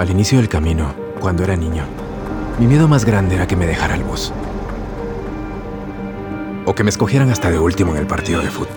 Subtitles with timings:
[0.00, 1.84] Al inicio del camino, cuando era niño,
[2.58, 4.32] mi miedo más grande era que me dejara el bus.
[6.64, 8.74] O que me escogieran hasta de último en el partido de fútbol.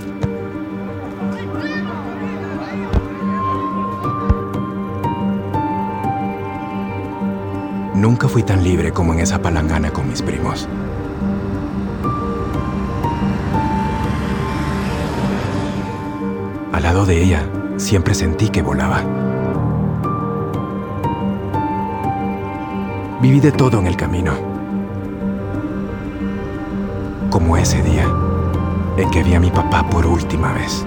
[7.96, 10.68] Nunca fui tan libre como en esa palangana con mis primos.
[16.74, 19.04] Al lado de ella, siempre sentí que volaba.
[23.22, 24.34] Viví de todo en el camino.
[27.30, 28.08] Como ese día
[28.98, 30.84] en que vi a mi papá por última vez.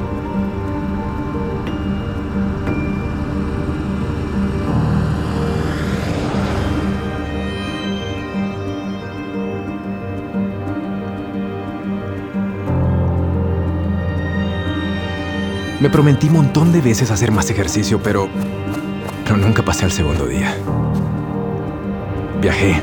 [15.78, 18.28] Me prometí un montón de veces hacer más ejercicio, pero,
[19.24, 20.56] pero nunca pasé al segundo día.
[22.40, 22.80] Viajé,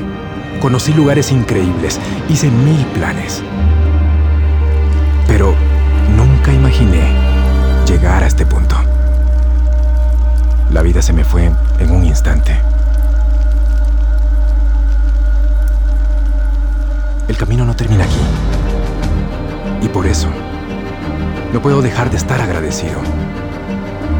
[0.60, 3.42] conocí lugares increíbles, hice mil planes.
[5.26, 5.56] Pero
[6.16, 7.02] nunca imaginé
[7.84, 8.76] llegar a este punto.
[10.70, 11.50] La vida se me fue
[11.80, 12.56] en un instante.
[17.26, 18.20] El camino no termina aquí.
[19.82, 20.28] Y por eso,
[21.54, 22.98] no puedo dejar de estar agradecido.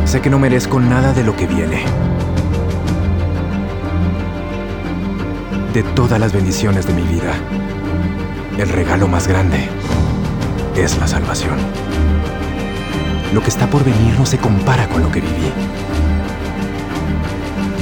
[0.05, 1.83] Sé que no merezco nada de lo que viene.
[5.73, 7.35] De todas las bendiciones de mi vida,
[8.57, 9.69] el regalo más grande
[10.77, 11.57] es la salvación.
[13.33, 15.51] Lo que está por venir no se compara con lo que viví.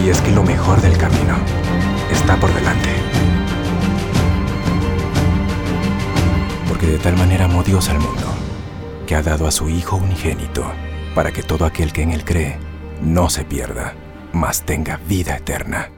[0.02, 1.36] Y es que lo mejor del camino
[2.10, 2.88] está por delante.
[6.70, 8.31] Porque de tal manera amó Dios al mundo
[9.14, 10.64] ha dado a su Hijo unigénito,
[11.14, 12.58] para que todo aquel que en Él cree
[13.02, 13.94] no se pierda,
[14.32, 15.90] mas tenga vida eterna.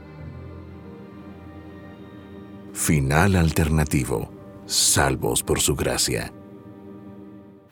[2.73, 4.29] Final alternativo.
[4.65, 6.34] Salvos por su gracia.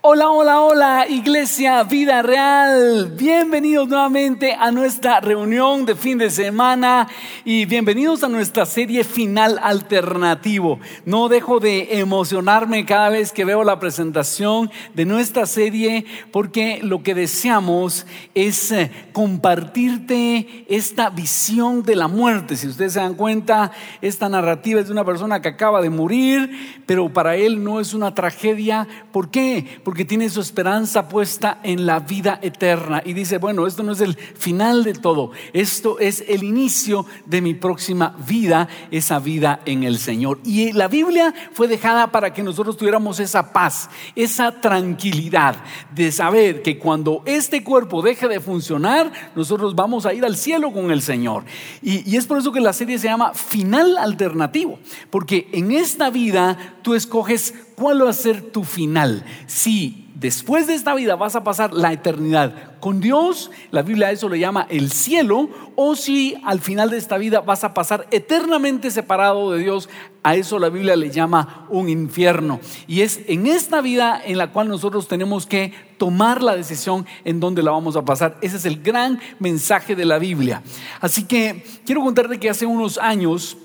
[0.05, 3.13] Hola, hola, hola, Iglesia Vida Real.
[3.17, 7.07] Bienvenidos nuevamente a nuestra reunión de fin de semana
[7.45, 10.81] y bienvenidos a nuestra serie final alternativo.
[11.05, 17.01] No dejo de emocionarme cada vez que veo la presentación de nuestra serie porque lo
[17.01, 22.57] que deseamos es eh, compartirte esta visión de la muerte.
[22.57, 23.71] Si ustedes se dan cuenta,
[24.01, 27.93] esta narrativa es de una persona que acaba de morir, pero para él no es
[27.93, 28.85] una tragedia.
[29.13, 29.81] ¿Por qué?
[30.05, 34.15] Tiene su esperanza puesta en la vida eterna y dice, bueno, esto no es el
[34.15, 39.99] final de todo, esto es el inicio de mi próxima vida, esa vida en el
[39.99, 40.39] Señor.
[40.43, 45.57] Y la Biblia fue dejada para que nosotros tuviéramos esa paz, esa tranquilidad
[45.93, 50.73] de saber que cuando este cuerpo deje de funcionar, nosotros vamos a ir al cielo
[50.73, 51.43] con el Señor.
[51.81, 56.09] Y, y es por eso que la serie se llama Final Alternativo, porque en esta
[56.09, 59.23] vida tú escoges cuál va a ser tu final.
[59.47, 64.11] Si después de esta vida vas a pasar la eternidad con Dios, la Biblia a
[64.11, 68.07] eso le llama el cielo, o si al final de esta vida vas a pasar
[68.11, 69.89] eternamente separado de Dios,
[70.23, 72.59] a eso la Biblia le llama un infierno.
[72.87, 77.39] Y es en esta vida en la cual nosotros tenemos que tomar la decisión en
[77.39, 78.37] dónde la vamos a pasar.
[78.41, 80.63] Ese es el gran mensaje de la Biblia.
[81.01, 83.57] Así que quiero contarte que hace unos años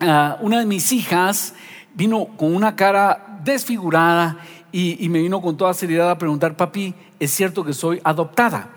[0.00, 1.54] uh, una de mis hijas
[1.94, 4.38] vino con una cara desfigurada
[4.72, 8.68] y, me vino con toda seriedad a preguntar, papi, ¿es cierto que soy adoptada?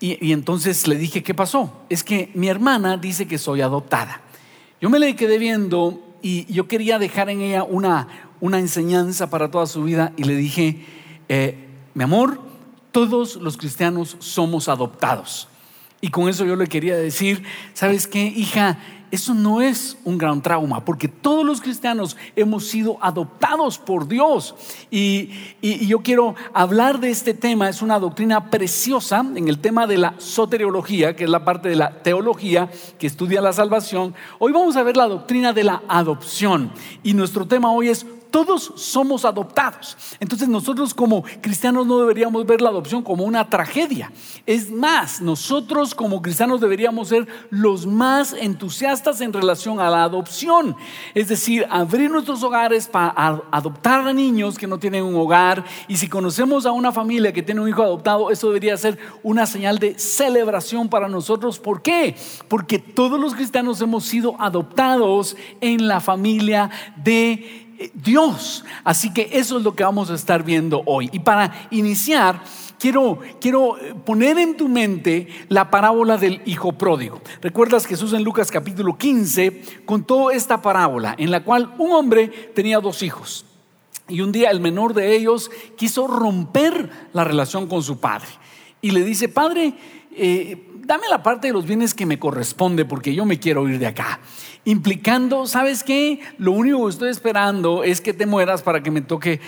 [0.00, 1.70] Y, entonces le dije, ¿qué pasó?
[1.90, 4.22] Es que mi hermana dice que soy adoptada.
[4.80, 8.08] Yo me le quedé viendo y yo quería dejar en ella una,
[8.40, 10.86] una enseñanza para toda su vida y le dije,
[11.28, 12.40] eh, mi amor,
[12.92, 15.48] todos los cristianos somos adoptados.
[16.00, 17.42] Y con eso yo le quería decir,
[17.74, 18.78] ¿sabes qué, hija?
[19.10, 24.54] Eso no es un gran trauma, porque todos los cristianos hemos sido adoptados por Dios.
[24.90, 25.30] Y,
[25.62, 29.98] y, yo quiero hablar de este tema, es una doctrina preciosa en el tema de
[29.98, 34.14] la soteriología, que es la parte de la teología que estudia la salvación.
[34.38, 36.70] Hoy vamos a ver la doctrina de la adopción.
[37.02, 39.96] Y nuestro tema hoy es todos somos adoptados.
[40.20, 44.12] Entonces nosotros como cristianos no deberíamos ver la adopción como una tragedia.
[44.46, 50.76] Es más, nosotros como cristianos deberíamos ser los más entusiastas en relación a la adopción.
[51.14, 55.64] Es decir, abrir nuestros hogares para adoptar a niños que no tienen un hogar.
[55.88, 59.46] Y si conocemos a una familia que tiene un hijo adoptado, eso debería ser una
[59.46, 61.58] señal de celebración para nosotros.
[61.58, 62.16] ¿Por qué?
[62.48, 68.64] Porque todos los cristianos hemos sido adoptados en la familia de Dios.
[68.84, 71.08] Así que eso es lo que vamos a estar viendo hoy.
[71.12, 72.42] Y para iniciar,
[72.78, 77.20] quiero, quiero poner en tu mente la parábola del hijo pródigo.
[77.40, 82.80] Recuerdas Jesús en Lucas capítulo 15 contó esta parábola en la cual un hombre tenía
[82.80, 83.44] dos hijos.
[84.08, 88.28] Y un día el menor de ellos quiso romper la relación con su padre.
[88.80, 89.74] Y le dice, padre,
[90.12, 93.78] eh, dame la parte de los bienes que me corresponde porque yo me quiero ir
[93.78, 94.20] de acá
[94.64, 96.20] implicando, ¿sabes qué?
[96.38, 99.40] Lo único que estoy esperando es que te mueras para que me toque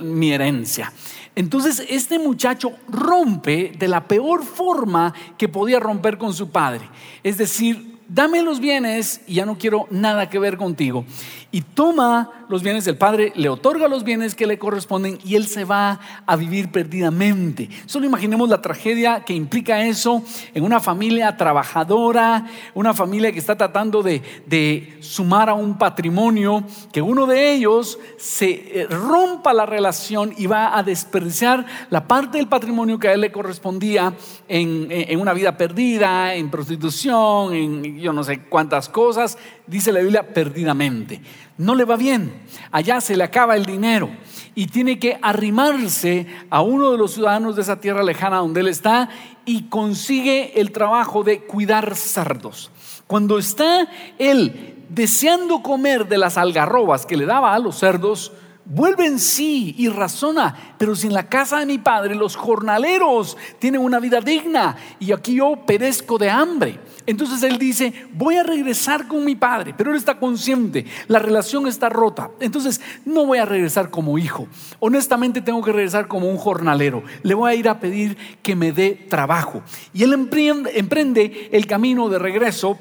[0.00, 0.92] mi herencia.
[1.34, 6.88] Entonces este muchacho rompe de la peor forma que podía romper con su padre.
[7.24, 11.04] Es decir, dame los bienes y ya no quiero nada que ver contigo
[11.50, 15.46] y toma los bienes del padre, le otorga los bienes que le corresponden y él
[15.46, 17.68] se va a vivir perdidamente.
[17.86, 20.22] Solo imaginemos la tragedia que implica eso
[20.54, 26.64] en una familia trabajadora, una familia que está tratando de, de sumar a un patrimonio,
[26.92, 32.38] que uno de ellos se eh, rompa la relación y va a desperdiciar la parte
[32.38, 34.12] del patrimonio que a él le correspondía
[34.48, 40.00] en, en una vida perdida, en prostitución, en yo no sé cuántas cosas, dice la
[40.00, 41.20] Biblia, perdidamente
[41.58, 44.10] no le va bien, allá se le acaba el dinero
[44.54, 48.68] y tiene que arrimarse a uno de los ciudadanos de esa tierra lejana donde él
[48.68, 49.08] está
[49.44, 52.70] y consigue el trabajo de cuidar cerdos.
[53.06, 53.88] Cuando está
[54.18, 58.32] él deseando comer de las algarrobas que le daba a los cerdos,
[58.66, 63.36] vuelve en sí y razona, pero si en la casa de mi padre los jornaleros
[63.58, 66.80] tienen una vida digna y aquí yo perezco de hambre.
[67.06, 71.68] Entonces él dice, voy a regresar con mi padre, pero él está consciente, la relación
[71.68, 72.30] está rota.
[72.40, 74.48] Entonces no voy a regresar como hijo.
[74.80, 77.04] Honestamente tengo que regresar como un jornalero.
[77.22, 79.62] Le voy a ir a pedir que me dé trabajo.
[79.94, 82.76] Y él emprende, el camino de regreso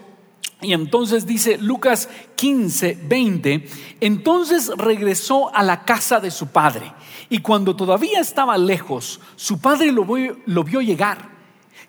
[0.61, 3.69] y entonces dice Lucas 15, 20,
[4.01, 6.93] entonces regresó a la casa de su padre.
[7.29, 10.05] Y cuando todavía estaba lejos, su padre lo
[10.45, 11.35] lo vio llegar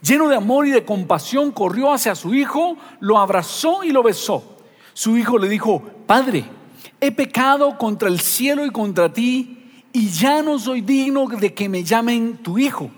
[0.02, 4.58] Lleno de amor y de compasión, corrió hacia su hijo, lo abrazó y lo besó.
[4.92, 6.44] Su hijo le dijo, Padre,
[7.00, 11.68] he pecado contra el cielo y contra ti, y ya no soy digno de que
[11.68, 12.90] me llamen tu hijo.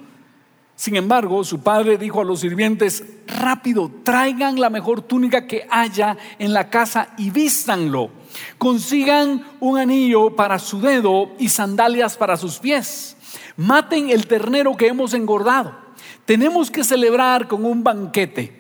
[0.79, 6.17] Sin embargo, su padre dijo a los sirvientes, rápido, traigan la mejor túnica que haya
[6.39, 8.11] en la casa y vístanlo.
[8.57, 13.17] Consigan un anillo para su dedo y sandalias para sus pies.
[13.57, 15.89] Maten el ternero que hemos engordado
[16.29, 18.53] tenemos que celebrar con un banquete,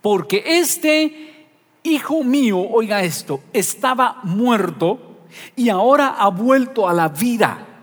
[0.00, 1.48] porque este
[1.82, 5.26] hijo mío, oiga esto, estaba muerto
[5.56, 7.73] y ahora ha vuelto a la vida.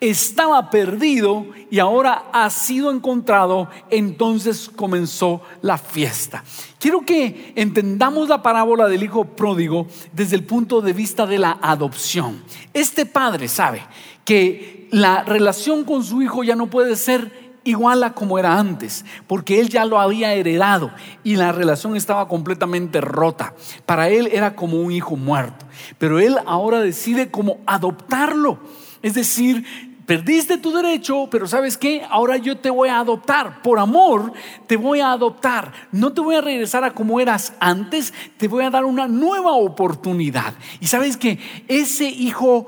[0.00, 6.44] Estaba perdido y ahora ha sido encontrado, entonces comenzó la fiesta.
[6.78, 11.58] Quiero que entendamos la parábola del hijo pródigo desde el punto de vista de la
[11.62, 12.42] adopción.
[12.74, 13.82] Este padre sabe
[14.24, 19.04] que la relación con su hijo ya no puede ser igual a como era antes,
[19.26, 20.92] porque él ya lo había heredado
[21.24, 23.54] y la relación estaba completamente rota.
[23.84, 25.66] Para él era como un hijo muerto,
[25.98, 28.58] pero él ahora decide como adoptarlo.
[29.06, 29.64] Es decir,
[30.04, 32.04] perdiste tu derecho, pero ¿sabes qué?
[32.10, 33.62] Ahora yo te voy a adoptar.
[33.62, 34.32] Por amor,
[34.66, 35.72] te voy a adoptar.
[35.92, 39.52] No te voy a regresar a como eras antes, te voy a dar una nueva
[39.52, 40.54] oportunidad.
[40.80, 42.66] Y sabes que ese hijo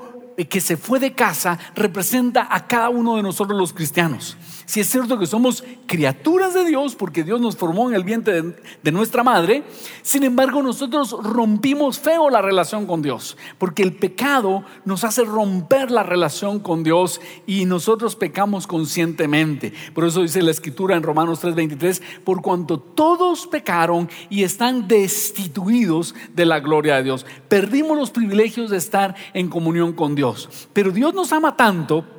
[0.49, 4.37] que se fue de casa representa a cada uno de nosotros los cristianos.
[4.69, 8.43] Si es cierto que somos criaturas de Dios, porque Dios nos formó en el vientre
[8.83, 9.63] de, nuestra madre,
[10.03, 15.89] sin embargo nosotros rompimos feo la relación con Dios, porque el pecado nos hace romper
[15.89, 19.73] la relación con Dios y nosotros pecamos conscientemente.
[19.95, 26.13] Por eso dice la escritura en Romanos 3:23, por cuanto todos pecaron y están destituidos
[26.35, 27.25] de la gloria de Dios.
[27.47, 30.69] Perdimos los privilegios de estar en comunión con Dios.
[30.73, 32.18] Pero Dios nos ama tanto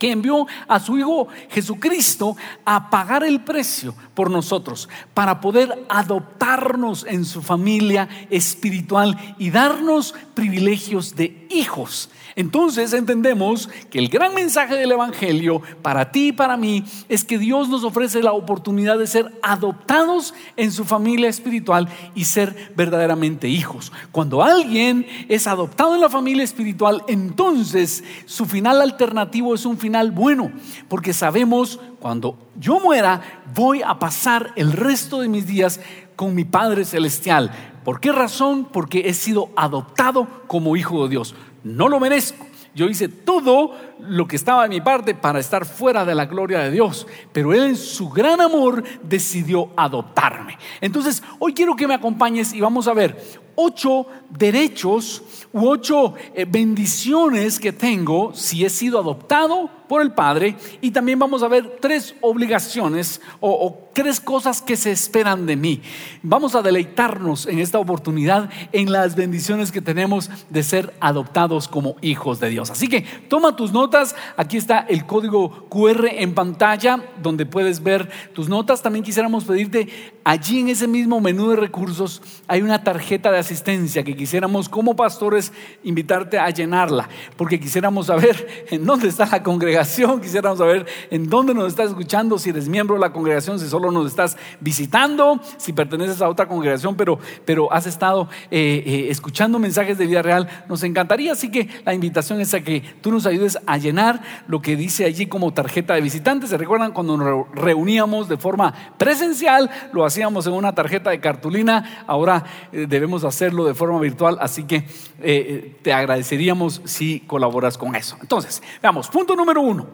[0.00, 7.06] que envió a su Hijo Jesucristo a pagar el precio por nosotros, para poder adoptarnos
[7.06, 12.10] en su familia espiritual y darnos privilegios de hijos.
[12.36, 17.38] Entonces entendemos que el gran mensaje del Evangelio para ti y para mí es que
[17.38, 23.48] Dios nos ofrece la oportunidad de ser adoptados en su familia espiritual y ser verdaderamente
[23.48, 23.92] hijos.
[24.12, 29.89] Cuando alguien es adoptado en la familia espiritual, entonces su final alternativo es un final
[30.12, 30.50] bueno,
[30.88, 33.20] porque sabemos cuando yo muera
[33.54, 35.80] voy a pasar el resto de mis días
[36.16, 37.50] con mi Padre Celestial.
[37.84, 38.68] ¿Por qué razón?
[38.70, 42.46] Porque he sido adoptado como hijo de Dios no lo merezco.
[42.72, 46.60] Yo hice todo lo que estaba de mi parte para estar fuera de la gloria
[46.60, 50.56] de Dios, pero Él en su gran amor decidió adoptarme.
[50.80, 56.46] Entonces, hoy quiero que me acompañes y vamos a ver ocho derechos u ocho eh,
[56.48, 61.78] bendiciones que tengo si he sido adoptado por el Padre y también vamos a ver
[61.80, 65.82] tres obligaciones o, o, tres cosas que se esperan de mí.
[66.22, 71.96] Vamos a deleitarnos en esta oportunidad en las bendiciones que tenemos de ser adoptados como
[72.02, 72.70] hijos de Dios.
[72.70, 78.08] Así que toma tus notas, aquí está el código QR en pantalla donde puedes ver
[78.32, 78.82] tus notas.
[78.82, 79.88] También quisiéramos pedirte
[80.30, 84.94] allí en ese mismo menú de recursos hay una tarjeta de asistencia que quisiéramos como
[84.94, 91.28] pastores invitarte a llenarla, porque quisiéramos saber en dónde está la congregación, quisiéramos saber en
[91.28, 95.40] dónde nos estás escuchando, si eres miembro de la congregación, si solo nos estás visitando,
[95.56, 100.22] si perteneces a otra congregación, pero, pero has estado eh, eh, escuchando mensajes de vida
[100.22, 101.32] real, nos encantaría.
[101.32, 105.06] Así que la invitación es a que tú nos ayudes a llenar lo que dice
[105.06, 106.50] allí como tarjeta de visitantes.
[106.50, 109.68] ¿Se recuerdan cuando nos reuníamos de forma presencial?
[109.92, 114.64] Lo hacíamos en una tarjeta de cartulina, ahora eh, debemos hacerlo de forma virtual, así
[114.64, 114.86] que
[115.20, 118.16] eh, te agradeceríamos si colaboras con eso.
[118.20, 119.86] Entonces, veamos, punto número uno.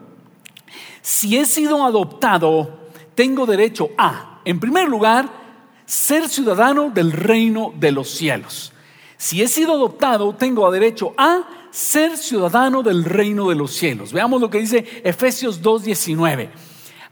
[1.00, 5.28] Si he sido adoptado, tengo derecho a, en primer lugar,
[5.84, 8.72] ser ciudadano del reino de los cielos.
[9.16, 14.12] Si he sido adoptado, tengo derecho a ser ciudadano del reino de los cielos.
[14.12, 16.50] Veamos lo que dice Efesios 2.19.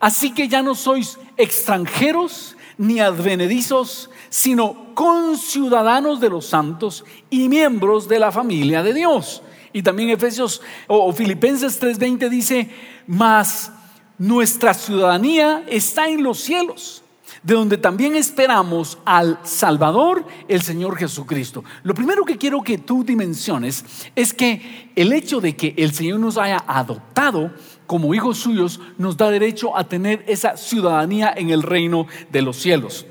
[0.00, 8.08] Así que ya no sois extranjeros ni advenedizos, sino conciudadanos de los santos y miembros
[8.08, 9.42] de la familia de Dios.
[9.72, 12.70] Y también Efesios o, Filipenses 3:20 dice,
[13.06, 13.72] mas
[14.18, 17.04] nuestra ciudadanía está en los cielos
[17.42, 21.62] de donde también esperamos al Salvador, el Señor Jesucristo.
[21.82, 23.84] Lo primero que quiero que tú dimensiones
[24.16, 27.52] es que el hecho de que el Señor nos haya adoptado
[27.86, 32.56] como hijos suyos nos da derecho a tener esa ciudadanía en el reino de los
[32.56, 33.06] cielos.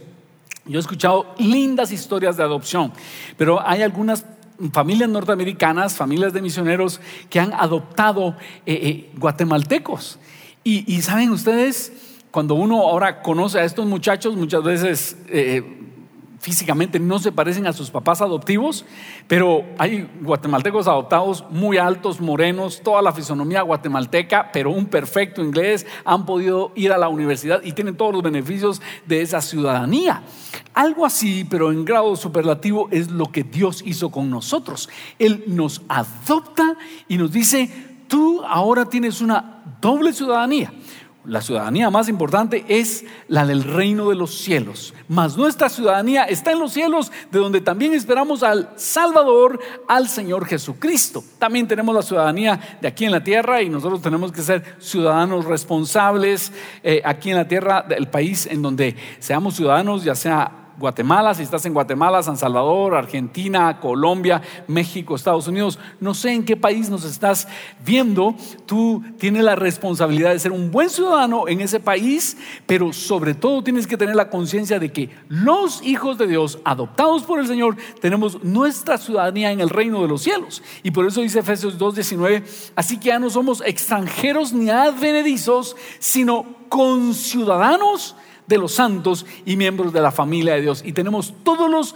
[0.65, 2.94] Yo he escuchado lindas historias de adopción,
[3.38, 4.25] pero hay algunas
[4.72, 10.20] familias norteamericanas, familias de misioneros que han adoptado eh, eh, guatemaltecos.
[10.63, 11.92] y saben ustedes,
[12.34, 15.83] cuando uno ahora conoce a estos muchachos, muchas veces eh,
[16.44, 18.84] físicamente no se parecen a sus papás adoptivos,
[19.30, 25.86] pero hay guatemaltecos adoptados muy altos, morenos, toda la fisonomía guatemalteca, pero un perfecto inglés,
[26.04, 30.22] han podido ir a la universidad y tienen todos los beneficios de esa ciudadanía.
[30.74, 34.90] Algo así, pero en grado superlativo, es lo que Dios hizo con nosotros.
[35.20, 36.76] Él nos adopta
[37.08, 37.70] y nos dice,
[38.10, 40.74] tú ahora tienes una doble ciudadanía
[41.25, 44.94] la ciudadanía más importante es la del reino de los cielos.
[45.08, 50.46] Mas nuestra ciudadanía está en los cielos, de donde también esperamos al Salvador, al Señor
[50.46, 51.24] Jesucristo.
[51.39, 55.46] También tenemos la ciudadanía de aquí en la tierra y nosotros tenemos que ser ciudadanos
[55.46, 56.51] responsables
[56.84, 61.44] eh, aquí en la tierra del país en donde seamos ciudadanos, ya sea Guatemala, si
[61.44, 66.89] estás en Guatemala, San Salvador, Argentina, Colombia, México, Estados Unidos, no sé en qué país
[66.89, 67.48] nos estás
[67.86, 73.34] viendo, tú tienes la responsabilidad de ser un buen ciudadano en ese país, pero sobre
[73.34, 77.48] todo tienes que tener la conciencia de que los hijos de Dios, adoptados por el
[77.48, 80.63] Señor, tenemos nuestra ciudadanía en el reino de los cielos.
[80.82, 86.46] Y por eso dice Efesios 2.19, así que ya no somos extranjeros ni advenedizos, sino
[86.70, 88.15] conciudadanos
[88.48, 90.82] de los santos y miembros de la familia de Dios.
[90.86, 91.96] Y tenemos todos los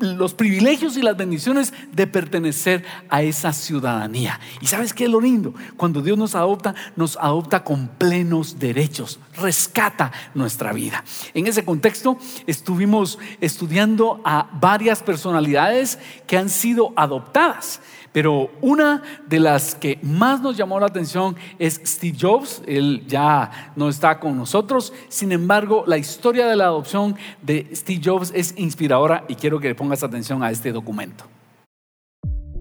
[0.00, 4.38] los privilegios y las bendiciones de pertenecer a esa ciudadanía.
[4.60, 5.54] ¿Y sabes qué es lo lindo?
[5.76, 11.04] Cuando Dios nos adopta, nos adopta con plenos derechos, rescata nuestra vida.
[11.34, 17.80] En ese contexto estuvimos estudiando a varias personalidades que han sido adoptadas.
[18.18, 22.62] Pero una de las que más nos llamó la atención es Steve Jobs.
[22.66, 24.92] Él ya no está con nosotros.
[25.08, 29.68] Sin embargo, la historia de la adopción de Steve Jobs es inspiradora y quiero que
[29.68, 31.26] le pongas atención a este documento.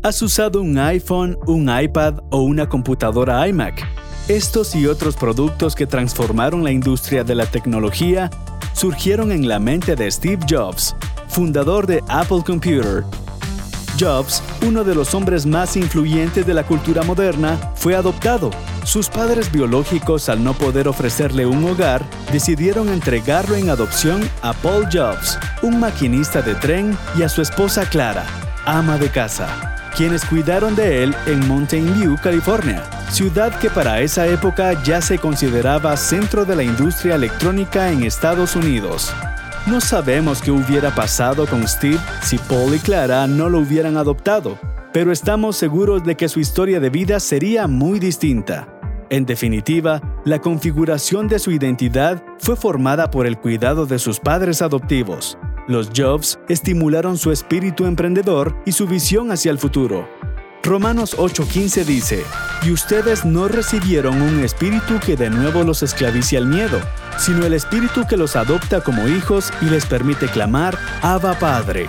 [0.04, 3.84] ¿Has usado un iPhone, un iPad o una computadora iMac?
[4.28, 8.30] Estos y otros productos que transformaron la industria de la tecnología
[8.74, 10.96] surgieron en la mente de Steve Jobs,
[11.28, 13.04] fundador de Apple Computer
[14.00, 18.52] Jobs, uno de los hombres más influyentes de la cultura moderna, fue adoptado.
[18.84, 24.88] Sus padres biológicos, al no poder ofrecerle un hogar, decidieron entregarlo en adopción a Paul
[24.92, 28.26] Jobs, un maquinista de tren, y a su esposa Clara,
[28.66, 34.28] ama de casa, quienes cuidaron de él en Mountain View, California, ciudad que para esa
[34.28, 39.12] época ya se consideraba centro de la industria electrónica en Estados Unidos.
[39.68, 44.58] No sabemos qué hubiera pasado con Steve si Paul y Clara no lo hubieran adoptado,
[44.94, 48.70] pero estamos seguros de que su historia de vida sería muy distinta.
[49.10, 54.62] En definitiva, la configuración de su identidad fue formada por el cuidado de sus padres
[54.62, 55.38] adoptivos.
[55.68, 60.08] Los Jobs estimularon su espíritu emprendedor y su visión hacia el futuro.
[60.68, 62.26] Romanos 8:15 dice,
[62.62, 66.82] y ustedes no recibieron un espíritu que de nuevo los esclavice al miedo,
[67.18, 71.88] sino el espíritu que los adopta como hijos y les permite clamar, Abba Padre.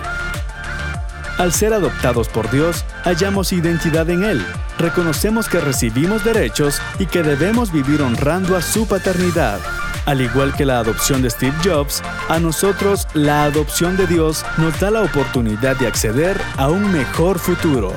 [1.37, 4.45] Al ser adoptados por Dios, hallamos identidad en Él,
[4.77, 9.59] reconocemos que recibimos derechos y que debemos vivir honrando a su paternidad.
[10.05, 14.79] Al igual que la adopción de Steve Jobs, a nosotros la adopción de Dios nos
[14.79, 17.93] da la oportunidad de acceder a un mejor futuro.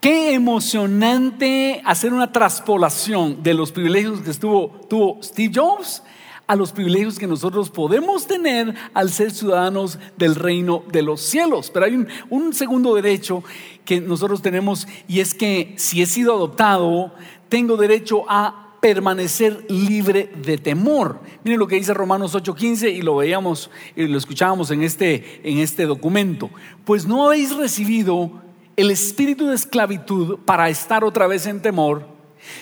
[0.00, 6.02] Qué emocionante hacer una traspolación de los privilegios que estuvo, tuvo Steve Jobs
[6.46, 11.70] a los privilegios que nosotros podemos tener al ser ciudadanos del reino de los cielos.
[11.70, 13.44] Pero hay un, un segundo derecho
[13.84, 17.12] que nosotros tenemos y es que si he sido adoptado,
[17.50, 21.20] tengo derecho a permanecer libre de temor.
[21.44, 25.58] Miren lo que dice Romanos 8:15 y lo veíamos y lo escuchábamos en este, en
[25.58, 26.48] este documento.
[26.86, 28.48] Pues no habéis recibido
[28.80, 32.06] el espíritu de esclavitud para estar otra vez en temor,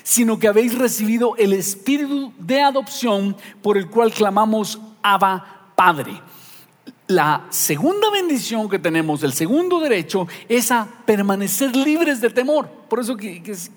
[0.03, 6.21] sino que habéis recibido el espíritu de adopción por el cual clamamos Abba Padre.
[7.07, 12.69] La segunda bendición que tenemos, el segundo derecho, es a permanecer libres de temor.
[12.89, 13.17] Por eso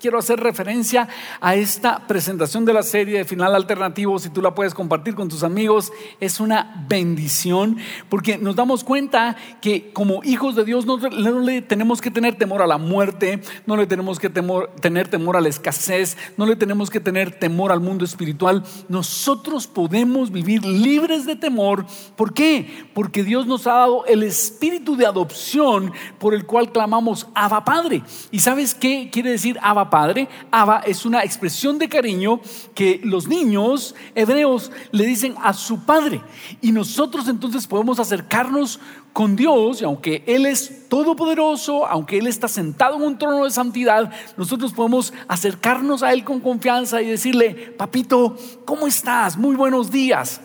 [0.00, 1.08] quiero hacer referencia
[1.40, 5.28] a esta presentación de la serie de Final Alternativo, si tú la puedes compartir con
[5.28, 7.76] tus amigos, es una bendición,
[8.08, 12.62] porque nos damos cuenta que como hijos de Dios no, le tenemos que tener temor
[12.62, 16.90] a la muerte, no le tenemos que tener temor a la escasez, no le tenemos
[16.90, 18.62] que tener temor al mundo espiritual.
[18.88, 21.86] Nosotros podemos vivir libres de temor.
[22.16, 22.86] ¿Por qué?
[22.94, 28.02] Porque Dios nos ha dado el espíritu de adopción por el cual clamamos Abba Padre.
[28.30, 29.01] ¿Y sabes qué?
[29.10, 30.28] Quiere decir Abba Padre?
[30.50, 32.40] Abba es una expresión de cariño
[32.74, 36.20] que los niños hebreos le dicen a su padre.
[36.60, 38.80] Y nosotros entonces podemos acercarnos
[39.12, 43.50] con Dios, y aunque Él es todopoderoso, aunque Él está sentado en un trono de
[43.50, 49.36] santidad, nosotros podemos acercarnos a Él con confianza y decirle, papito, ¿cómo estás?
[49.36, 50.40] Muy buenos días.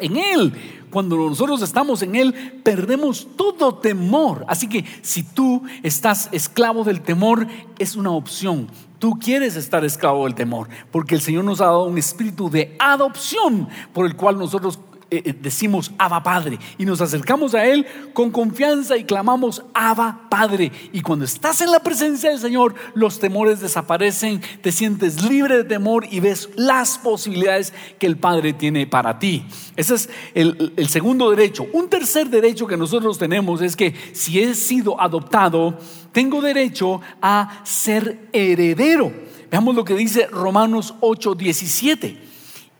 [0.00, 0.52] En Él
[0.94, 4.44] cuando nosotros estamos en Él, perdemos todo temor.
[4.46, 7.48] Así que si tú estás esclavo del temor,
[7.80, 8.68] es una opción.
[9.00, 12.76] Tú quieres estar esclavo del temor, porque el Señor nos ha dado un espíritu de
[12.78, 14.78] adopción por el cual nosotros
[15.10, 20.28] eh, eh, decimos Abba Padre y nos acercamos a Él con confianza y clamamos Abba
[20.30, 20.72] Padre.
[20.92, 25.64] Y cuando estás en la presencia del Señor, los temores desaparecen, te sientes libre de
[25.64, 29.46] temor y ves las posibilidades que el Padre tiene para ti.
[29.76, 31.66] Ese es el, el segundo derecho.
[31.72, 35.78] Un tercer derecho que nosotros tenemos es que si he sido adoptado,
[36.12, 39.12] tengo derecho a ser heredero.
[39.50, 42.18] Veamos lo que dice Romanos 8, 17.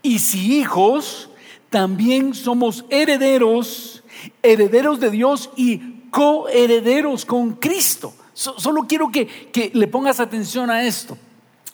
[0.01, 1.29] Y si hijos,
[1.75, 4.01] también somos herederos,
[4.41, 8.13] herederos de Dios y coherederos con Cristo.
[8.33, 11.17] solo quiero que, que le pongas atención a esto.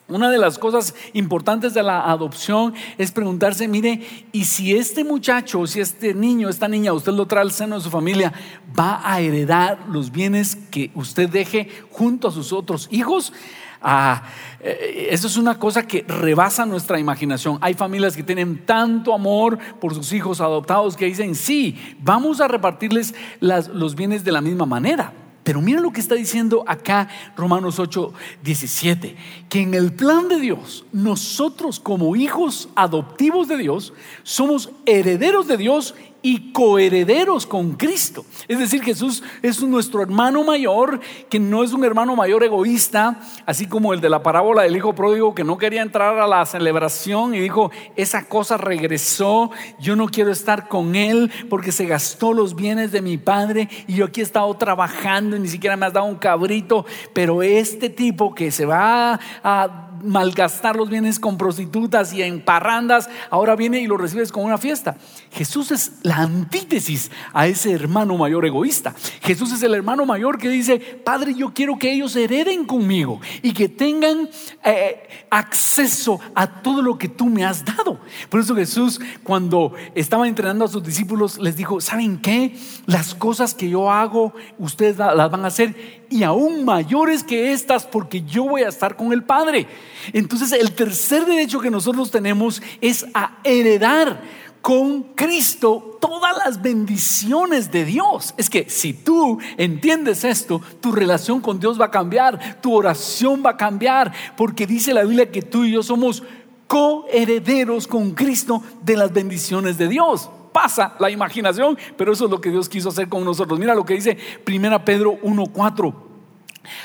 [0.07, 5.67] Una de las cosas importantes de la adopción es preguntarse, mire, ¿y si este muchacho,
[5.67, 8.33] si este niño, esta niña, usted lo trae al seno de su familia,
[8.77, 13.33] va a heredar los bienes que usted deje junto a sus otros hijos?
[13.81, 14.23] Ah,
[14.59, 17.57] eh, eso es una cosa que rebasa nuestra imaginación.
[17.61, 22.47] Hay familias que tienen tanto amor por sus hijos adoptados que dicen, sí, vamos a
[22.47, 25.13] repartirles los bienes de la misma manera.
[25.43, 28.13] Pero mira lo que está diciendo acá Romanos 8,
[28.43, 29.15] 17,
[29.49, 35.57] que en el plan de Dios, nosotros como hijos adoptivos de Dios, somos herederos de
[35.57, 38.25] Dios y coherederos con Cristo.
[38.47, 43.65] Es decir, Jesús es nuestro hermano mayor, que no es un hermano mayor egoísta, así
[43.67, 47.33] como el de la parábola del hijo pródigo que no quería entrar a la celebración
[47.33, 52.55] y dijo, esa cosa regresó, yo no quiero estar con él porque se gastó los
[52.55, 55.93] bienes de mi padre y yo aquí he estado trabajando y ni siquiera me has
[55.93, 62.13] dado un cabrito, pero este tipo que se va a malgastar los bienes con prostitutas
[62.13, 64.97] y en parrandas, ahora viene y lo recibes con una fiesta.
[65.31, 68.93] Jesús es la antítesis a ese hermano mayor egoísta.
[69.21, 73.53] Jesús es el hermano mayor que dice, Padre, yo quiero que ellos hereden conmigo y
[73.53, 74.29] que tengan
[74.63, 77.99] eh, acceso a todo lo que tú me has dado.
[78.29, 82.55] Por eso Jesús, cuando estaba entrenando a sus discípulos, les dijo, ¿saben qué?
[82.85, 87.85] Las cosas que yo hago, ustedes las van a hacer y aún mayores que estas
[87.85, 89.65] porque yo voy a estar con el Padre.
[90.13, 94.21] Entonces el tercer derecho que nosotros tenemos es a heredar
[94.61, 98.33] con Cristo todas las bendiciones de Dios.
[98.37, 103.41] Es que si tú entiendes esto, tu relación con Dios va a cambiar, tu oración
[103.43, 106.23] va a cambiar, porque dice la Biblia que tú y yo somos
[106.67, 110.29] coherederos con Cristo de las bendiciones de Dios.
[110.51, 113.59] Pasa la imaginación, pero eso es lo que Dios quiso hacer con nosotros.
[113.59, 115.93] Mira lo que dice 1 Pedro 1:4.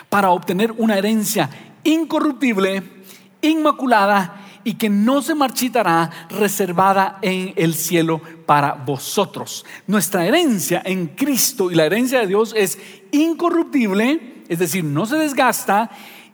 [0.08, 1.50] Para obtener una herencia
[1.84, 2.82] incorruptible,
[3.42, 9.64] inmaculada y que no se marchitará, reservada en el cielo para vosotros.
[9.86, 12.78] Nuestra herencia en Cristo y la herencia de Dios es
[13.12, 15.90] incorruptible, es decir, no se desgasta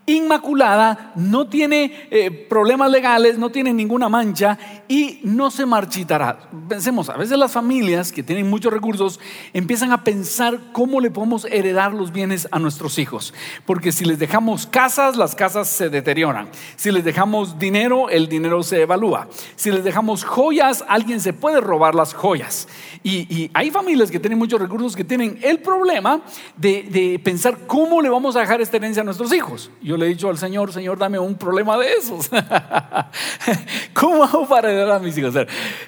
[0.07, 6.51] inmaculada, no tiene eh, problemas legales, no tiene ninguna mancha y no se marchitará.
[6.69, 9.21] Pensemos, a veces las familias que tienen muchos recursos
[9.53, 13.33] empiezan a pensar cómo le podemos heredar los bienes a nuestros hijos.
[13.65, 16.49] Porque si les dejamos casas, las casas se deterioran.
[16.77, 19.29] Si les dejamos dinero, el dinero se evalúa.
[19.57, 22.69] Si les dejamos joyas, alguien se puede robar las joyas.
[23.05, 26.23] Y, hay familias que tienen muchos recursos que tienen el problema
[26.57, 29.71] de, pensar cómo le vamos a dejar esta herencia a nuestros hijos.
[29.97, 32.31] Le he dicho al Señor, Señor, dame un problema de esos.
[33.93, 35.35] ¿Cómo hago para heredar a mis hijos?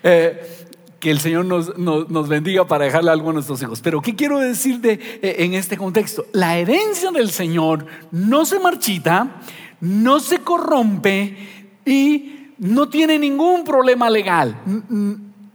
[0.02, 0.66] Eh,
[1.00, 3.80] que el Señor nos, bendiga para dejarle algo a nuestros hijos.
[3.82, 6.26] Pero ¿qué quiero decir de, eh, en este contexto?
[6.32, 9.42] La herencia del Señor no se marchita,
[9.80, 11.36] no se corrompe
[11.84, 14.56] y no tiene ningún problema legal.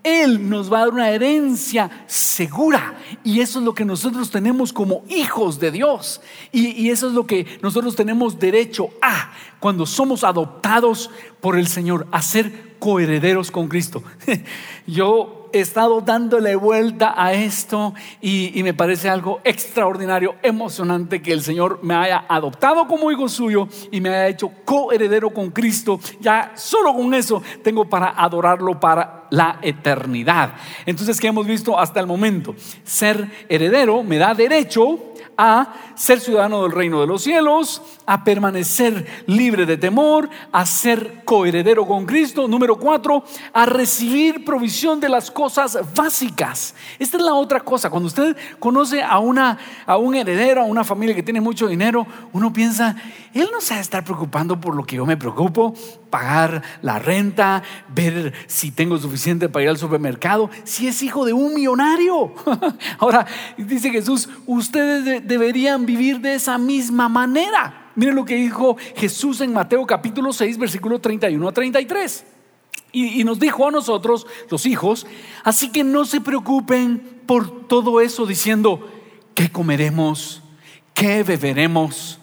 [0.03, 2.97] Él nos va a dar una herencia segura.
[3.23, 6.21] Y eso es lo que nosotros tenemos como hijos de Dios.
[6.51, 11.09] Y, eso es lo que nosotros tenemos derecho a cuando somos adoptados
[11.41, 14.03] por el Señor, a ser coherederos con Cristo.
[14.87, 21.41] Yo he estado dándole vuelta a esto y, me parece algo extraordinario, emocionante que el
[21.41, 25.99] Señor me haya adoptado como hijo suyo y me haya hecho coheredero con Cristo.
[26.19, 30.53] Ya solo con eso tengo para adorarlo para la eternidad.
[30.85, 32.55] Entonces, ¿qué hemos visto hasta el momento?
[32.83, 35.08] Ser heredero me da derecho
[35.41, 41.23] a ser ciudadano del reino de los cielos, a permanecer libre de temor, a ser
[41.23, 42.45] coheredero con Cristo.
[42.45, 43.23] Número cuatro,
[43.53, 46.75] a recibir provisión de las cosas básicas.
[46.99, 47.89] Esta es la otra cosa.
[47.89, 52.05] Cuando usted conoce a, una, a un heredero, a una familia que tiene mucho dinero,
[52.33, 52.97] uno piensa,
[53.33, 55.73] él no se va a estar preocupando por lo que yo me preocupo,
[56.09, 61.31] pagar la renta, ver si tengo suficiente para ir al supermercado, si es hijo de
[61.31, 62.33] un millonario.
[62.99, 63.25] Ahora,
[63.57, 67.91] dice Jesús, ustedes deberían vivir de esa misma manera.
[67.95, 72.25] Miren lo que dijo Jesús en Mateo capítulo 6, versículo 31 a 33.
[72.91, 75.05] Y, y nos dijo a nosotros, los hijos,
[75.43, 78.89] así que no se preocupen por todo eso diciendo,
[79.35, 80.41] ¿qué comeremos?
[80.95, 82.19] ¿Qué beberemos?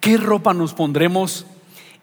[0.00, 1.46] ¿Qué ropa nos pondremos?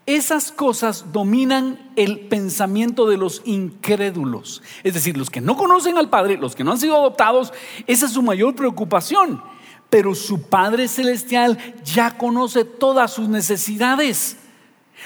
[0.06, 4.62] Esas cosas dominan el pensamiento de los incrédulos.
[4.84, 7.54] Es decir, los que no conocen al Padre, los que no han sido adoptados,
[7.88, 9.42] esa es su mayor preocupación
[9.94, 14.38] pero su Padre Celestial ya conoce todas sus necesidades.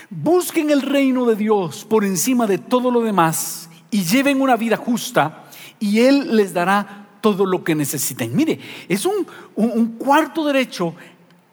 [0.10, 4.78] Busquen el reino de Dios por encima de todo lo demás y lleven una vida
[4.78, 5.44] justa
[5.78, 8.34] y Él les dará todo lo que necesiten.
[8.34, 9.26] Mire, es un,
[9.98, 10.96] cuarto derecho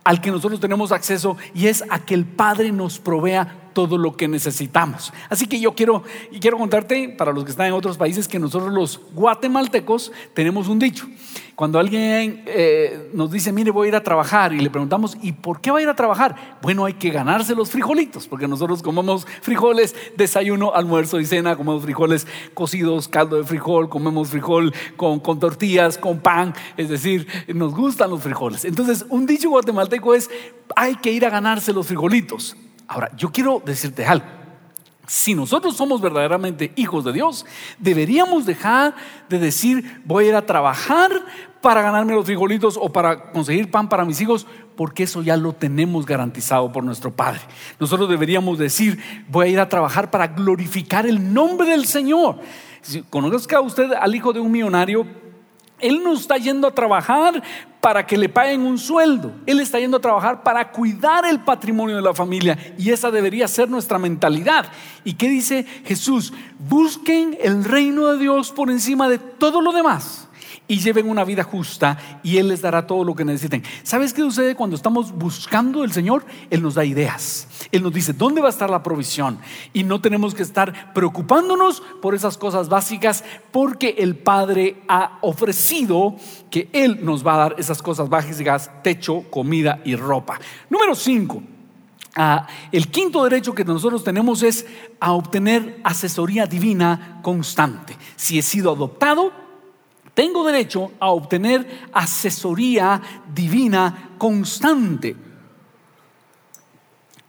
[0.05, 4.17] al que nosotros tenemos acceso y es a que el Padre nos provea todo lo
[4.17, 5.13] que necesitamos.
[5.29, 6.03] Así que yo quiero,
[6.41, 10.79] quiero contarte, para los que están en otros países, que nosotros los guatemaltecos tenemos un
[10.79, 11.07] dicho.
[11.55, 15.33] Cuando alguien eh, nos dice, mire, voy a ir a trabajar, y le preguntamos, ¿y
[15.33, 16.59] por qué va a ir a trabajar?
[16.63, 21.83] Bueno, hay que ganarse los frijolitos, porque nosotros comemos frijoles, desayuno, almuerzo y cena, comemos
[21.85, 27.73] frijoles cocidos, caldo de frijol, comemos frijol con, con tortillas, con pan, es decir, nos
[27.73, 28.65] gustan los frijoles.
[28.65, 30.31] Entonces, un dicho guatemalteco es,
[30.75, 32.57] hay que ir a ganarse los frijolitos.
[32.89, 34.27] Ahora, yo quiero decirte algo.
[35.07, 37.45] Si nosotros somos verdaderamente hijos de Dios,
[37.79, 38.95] deberíamos dejar
[39.29, 41.11] de decir voy a ir a trabajar
[41.61, 45.53] para ganarme los frijolitos o para conseguir pan para mis hijos, porque eso ya lo
[45.53, 47.41] tenemos garantizado por nuestro Padre.
[47.79, 52.41] Nosotros deberíamos decir voy a ir a trabajar para glorificar el nombre del Señor.
[52.81, 55.07] Si conozca usted al hijo de un millonario,
[55.85, 57.43] él no está yendo a trabajar
[57.81, 59.33] para que le paguen un sueldo.
[59.45, 62.57] Él está yendo a trabajar para cuidar el patrimonio de la familia.
[62.79, 64.67] Y esa debería ser nuestra mentalidad.
[65.05, 66.33] ¿Y qué dice Jesús?
[66.59, 70.29] Busquen el reino de Dios por encima de todo lo demás
[70.67, 73.63] y lleven una vida justa y Él les dará todo lo que necesiten.
[73.83, 76.25] ¿Sabes qué sucede cuando estamos buscando el Señor?
[76.51, 77.47] Él nos da ideas.
[77.71, 79.39] Él nos dice dónde va a estar la provisión
[79.73, 86.17] y no tenemos que estar preocupándonos por esas cosas básicas porque el Padre ha ofrecido
[86.51, 90.41] que Él nos va a dar esas cosas básicas, techo, comida y ropa.
[90.71, 91.43] Número 5.
[92.17, 94.67] Ah, el quinto derecho que nosotros tenemos es
[95.01, 97.97] a obtener asesoría divina constante.
[98.15, 99.44] Si he sido adoptado,
[100.15, 103.03] tengo derecho a obtener asesoría
[103.35, 105.17] divina constante.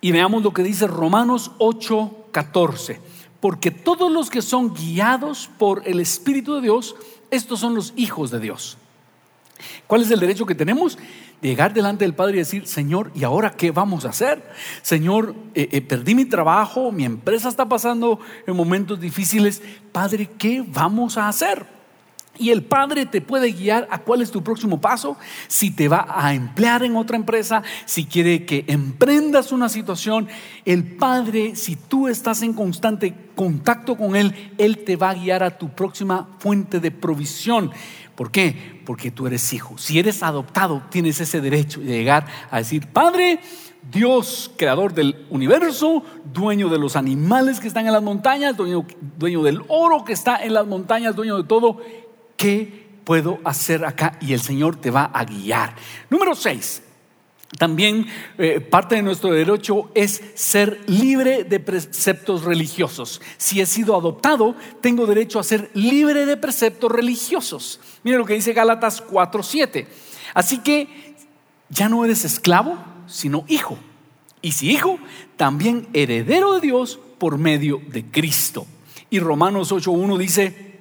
[0.02, 3.00] Y veamos lo que dice Romanos 8:14.
[3.39, 6.95] Porque todos los que son guiados por el Espíritu de Dios,
[7.32, 8.78] estos son los hijos de Dios.
[9.88, 10.98] ¿Cuál es el derecho que tenemos?
[11.41, 14.43] De llegar delante del Padre y decir, Señor, ¿y ahora qué vamos a hacer?
[14.82, 19.62] Señor, eh, eh, perdí mi trabajo, mi empresa está pasando en momentos difíciles.
[19.91, 21.75] Padre, ¿qué vamos a hacer?
[22.38, 25.17] Y el Padre te puede guiar a cuál es tu próximo paso,
[25.48, 30.28] si te va a emplear en otra empresa, si quiere que emprendas una situación.
[30.65, 35.43] El Padre, si tú estás en constante contacto con Él, Él te va a guiar
[35.43, 37.71] a tu próxima fuente de provisión.
[38.15, 38.82] ¿Por qué?
[38.86, 39.78] Porque tú eres hijo.
[39.78, 43.39] Si eres adoptado, tienes ese derecho de llegar a decir, Padre,
[43.91, 48.86] Dios, creador del universo, dueño de los animales que están en las montañas, dueño,
[49.17, 51.82] dueño del oro que está en las montañas, dueño de todo
[52.38, 54.17] ¿qué puedo hacer acá?
[54.21, 55.76] Y el Señor te va a guiar.
[56.10, 56.82] Número seis.
[57.58, 63.21] También eh, parte de nuestro derecho es ser libre de preceptos religiosos.
[63.38, 67.80] Si he sido adoptado, tengo derecho a ser libre de preceptos religiosos.
[68.04, 69.88] Mira lo que dice Gálatas 4:7.
[70.34, 71.15] Así que
[71.69, 73.78] ya no eres esclavo, sino hijo.
[74.41, 75.00] Y si hijo,
[75.38, 78.67] también heredero de Dios por medio de Cristo.
[79.10, 80.75] Y Romanos 8:1 dice,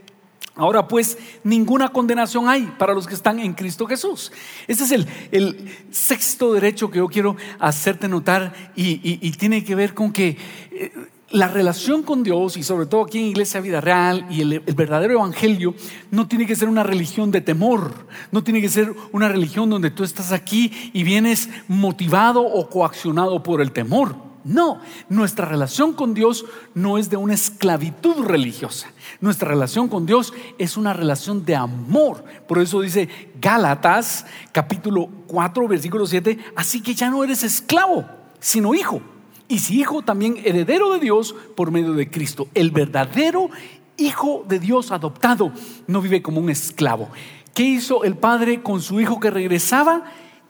[0.57, 4.31] Ahora pues, ninguna condenación hay para los que están en Cristo Jesús.
[4.69, 10.13] Este es el, sexto derecho que yo quiero hacerte notar y, tiene que ver con
[10.13, 10.37] que
[10.71, 10.93] eh,
[11.31, 14.75] la relación con Dios y sobre todo aquí en Iglesia Vida Real y el, el,
[14.75, 15.75] verdadero Evangelio
[16.13, 19.91] no tiene que ser una religión de temor, no tiene que ser una religión donde
[19.91, 24.34] tú estás aquí y vienes motivado o coaccionado por el temor.
[24.45, 28.89] No, nuestra relación con Dios no es de una esclavitud religiosa.
[29.21, 32.23] Nuestra relación con Dios es una relación de amor.
[32.47, 33.09] Por eso dice
[33.41, 38.05] Gálatas capítulo 4 versículo 7, así que ya no eres esclavo,
[38.39, 39.01] sino hijo.
[39.49, 42.49] Y si hijo, también heredero de Dios por medio de Cristo.
[42.55, 43.49] El verdadero
[43.97, 45.53] hijo de Dios adoptado
[45.87, 47.09] no vive como un esclavo.
[47.55, 50.05] ¿Qué hizo el padre con su hijo que regresaba?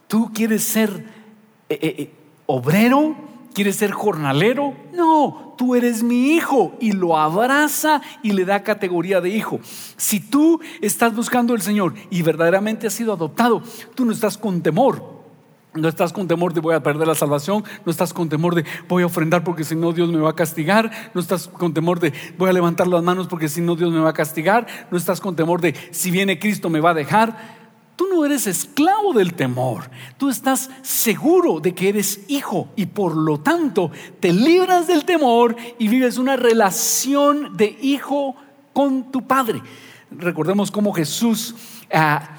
[0.09, 0.91] Tú quieres ser
[1.69, 2.11] eh, eh, eh,
[2.47, 4.75] obrero ¿Quieres ser jornalero?
[4.93, 9.61] No, tú eres mi hijo y lo abraza y le da categoría de hijo.
[9.97, 13.63] Si tú estás buscando al Señor y verdaderamente has sido adoptado,
[13.95, 15.15] tú no estás con temor.
[15.73, 18.65] No estás con temor de voy a perder la salvación, no estás con temor de
[18.89, 21.99] voy a ofrendar porque si no Dios me va a castigar, no estás con temor
[21.99, 24.97] de voy a levantar las manos porque si no Dios me va a castigar, no
[24.97, 27.64] estás con temor de si viene Cristo me va a dejar.
[27.97, 33.17] Tú no eres esclavo del temor, tú estás seguro de que eres hijo y por
[33.17, 38.35] lo tanto te libras del temor y vives una relación de hijo
[38.73, 39.63] con tu padre.
[40.11, 41.55] Recordemos cómo Jesús
[41.93, 42.37] ah,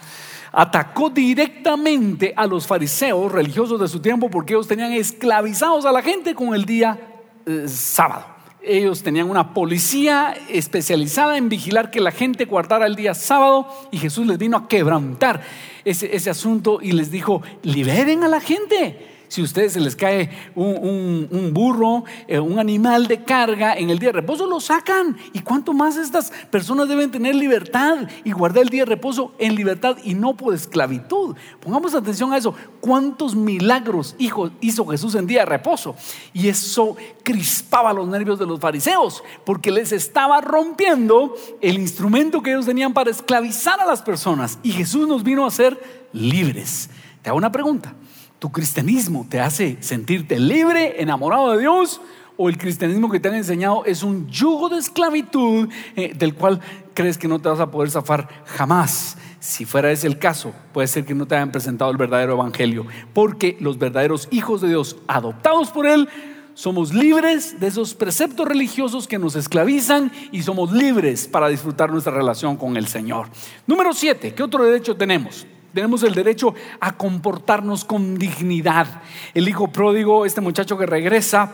[0.51, 6.01] atacó directamente a los fariseos religiosos de su tiempo porque ellos tenían esclavizados a la
[6.01, 6.99] gente con el día
[7.45, 8.34] eh, sábado
[8.65, 13.97] ellos tenían una policía especializada en vigilar que la gente guardara el día sábado y
[13.97, 15.41] Jesús les vino a quebrantar
[15.83, 19.14] ese, ese, asunto y les dijo, liberen a la gente.
[19.27, 23.99] Si a ustedes se les cae un, burro, eh, un animal de carga en el
[23.99, 25.17] día de reposo, lo sacan.
[25.33, 29.55] ¿Y cuánto más estas personas deben tener libertad y guardar el día de reposo en
[29.55, 31.35] libertad y no por esclavitud?
[31.59, 32.53] Pongamos atención a eso.
[32.79, 35.95] ¿Cuántos milagros hizo Jesús en día de reposo?
[36.33, 42.51] Y eso crispaba los nervios de los fariseos porque les estaba rompiendo el instrumento que
[42.51, 44.59] ellos tenían para esclavizar a las personas.
[44.63, 46.89] Y Jesús nos vino a ser libres.
[47.21, 47.93] Te hago una pregunta.
[48.39, 52.01] ¿Tu cristianismo te hace sentirte libre, enamorado de Dios?
[52.37, 56.59] ¿O el cristianismo que te han enseñado es un yugo de esclavitud eh, del cual
[56.93, 59.17] crees que no te vas a poder zafar jamás?
[59.39, 62.85] Si fuera ese el caso, puede ser que no te hayan presentado el verdadero evangelio,
[63.13, 66.09] porque los verdaderos hijos de Dios, adoptados por Él,
[66.55, 72.13] somos libres de esos preceptos religiosos que nos esclavizan y somos libres para disfrutar nuestra
[72.13, 73.27] relación con el Señor.
[73.67, 75.45] Número siete, ¿qué otro derecho tenemos?
[75.75, 78.87] Tenemos el derecho a comportarnos con dignidad.
[79.33, 81.51] El hijo pródigo, este muchacho que regresa,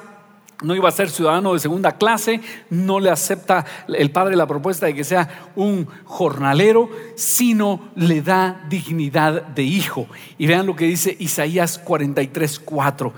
[0.62, 4.86] no iba a ser ciudadano de segunda clase, no le acepta el padre la propuesta
[4.86, 10.06] de que sea un jornalero, sino le da dignidad de hijo.
[10.38, 13.14] Y vean lo que dice Isaías 43, 4.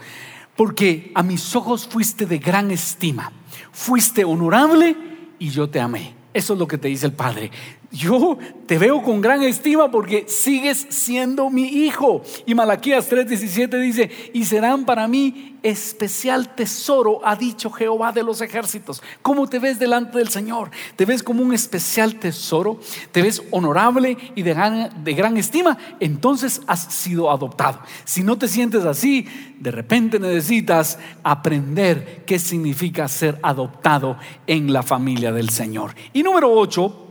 [0.56, 3.34] Porque a mis ojos fuiste de gran estima,
[3.74, 4.96] fuiste honorable
[5.38, 6.16] y yo te amé.
[6.34, 7.52] Eso es lo que te dice el Padre
[7.94, 12.24] yo te veo con gran estima porque sigues siendo mi hijo.
[12.46, 18.42] Y Malaquías 3:17 dice, y serán para mí especial tesoro, ha dicho Jehová de los
[18.42, 19.02] ejércitos.
[19.22, 20.72] ¿Cómo te ves delante del Señor?
[20.96, 22.80] ¿Te ves como un especial tesoro?
[23.12, 25.78] ¿Te ves honorable y de gran, de gran estima?
[26.00, 27.80] Entonces has sido adoptado.
[28.06, 29.28] Si no te sientes así,
[29.60, 35.96] de repente necesitas aprender qué significa ser adoptado en la familia del Señor.
[36.12, 37.03] Y número 8,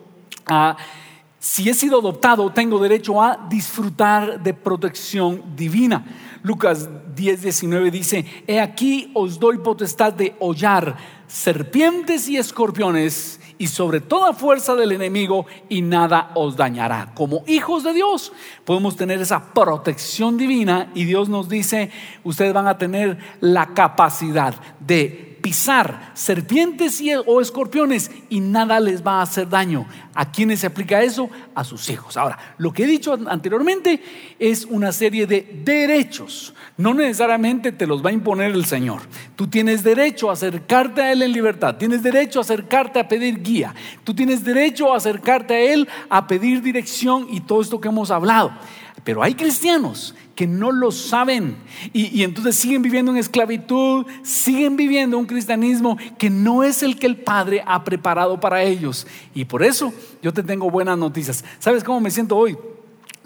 [1.38, 6.04] Si he sido adoptado, tengo derecho a disfrutar de protección divina.
[6.42, 13.66] Lucas 10, 19 dice, he aquí os doy potestad de hollar serpientes y escorpiones y
[13.68, 17.12] sobre toda fuerza del enemigo y nada os dañará.
[17.14, 18.32] Como hijos de Dios
[18.64, 21.90] podemos tener esa protección divina y Dios nos dice,
[22.24, 29.04] ustedes van a tener la capacidad de pisar serpientes y, o escorpiones y nada les
[29.04, 29.86] va a hacer daño.
[30.14, 31.28] ¿A quiénes se aplica eso?
[31.54, 32.16] A sus hijos.
[32.16, 34.00] Ahora, lo que he dicho anteriormente
[34.38, 36.54] es una serie de derechos.
[36.76, 39.02] No necesariamente te los va a imponer el Señor.
[39.34, 41.76] Tú tienes derecho a acercarte a Él en libertad.
[41.76, 43.74] Tienes derecho a acercarte a pedir guía.
[44.04, 48.10] Tú tienes derecho a acercarte a Él a pedir dirección y todo esto que hemos
[48.10, 48.52] hablado.
[49.04, 51.56] Pero hay cristianos que no lo saben
[51.92, 57.06] y, entonces siguen viviendo en esclavitud, siguen viviendo un cristianismo que no es el que
[57.06, 59.06] el Padre ha preparado para ellos.
[59.34, 59.92] Y por eso
[60.22, 61.44] yo te tengo buenas noticias.
[61.58, 62.56] ¿Sabes cómo me siento hoy?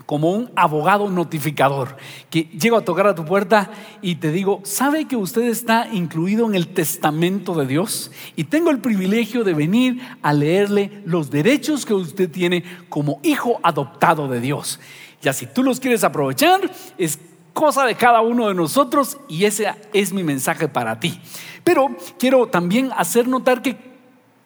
[0.07, 1.97] como un abogado notificador,
[2.31, 6.47] que llego a tocar a tu puerta y te digo, ¿sabe que usted está incluido
[6.47, 8.13] en el testamento de Dios?
[8.37, 13.59] Y tengo el privilegio de venir a leerle los derechos que usted tiene como hijo
[13.65, 14.79] adoptado de Dios.
[15.23, 17.19] Ya si tú los quieres aprovechar, es
[17.53, 21.19] cosa de cada uno de nosotros y ese es mi mensaje para ti.
[21.65, 23.77] Pero quiero también hacer notar que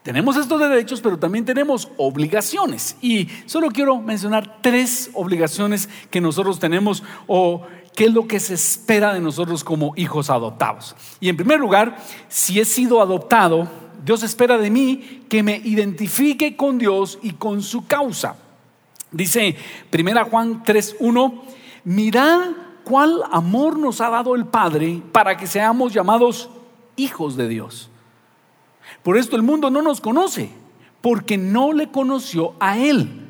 [0.03, 2.97] tenemos estos derechos, pero también tenemos obligaciones.
[3.03, 8.55] Y solo quiero mencionar tres obligaciones que nosotros tenemos o qué es lo que se
[8.55, 10.97] espera de nosotros como hijos adoptados.
[11.21, 13.69] Y en primer lugar, si he sido adoptado,
[14.05, 18.37] Dios espera de mí que me identifique con Dios y con su causa.
[19.13, 19.57] Dice
[19.93, 21.43] 1 Juan 3:1,
[21.85, 22.51] mirad
[22.85, 26.51] cuál amor nos ha dado el Padre para que seamos llamados
[26.97, 27.91] hijos de Dios.
[29.03, 30.51] Por esto el mundo no nos conoce,
[31.01, 33.29] porque no le conoció a Él.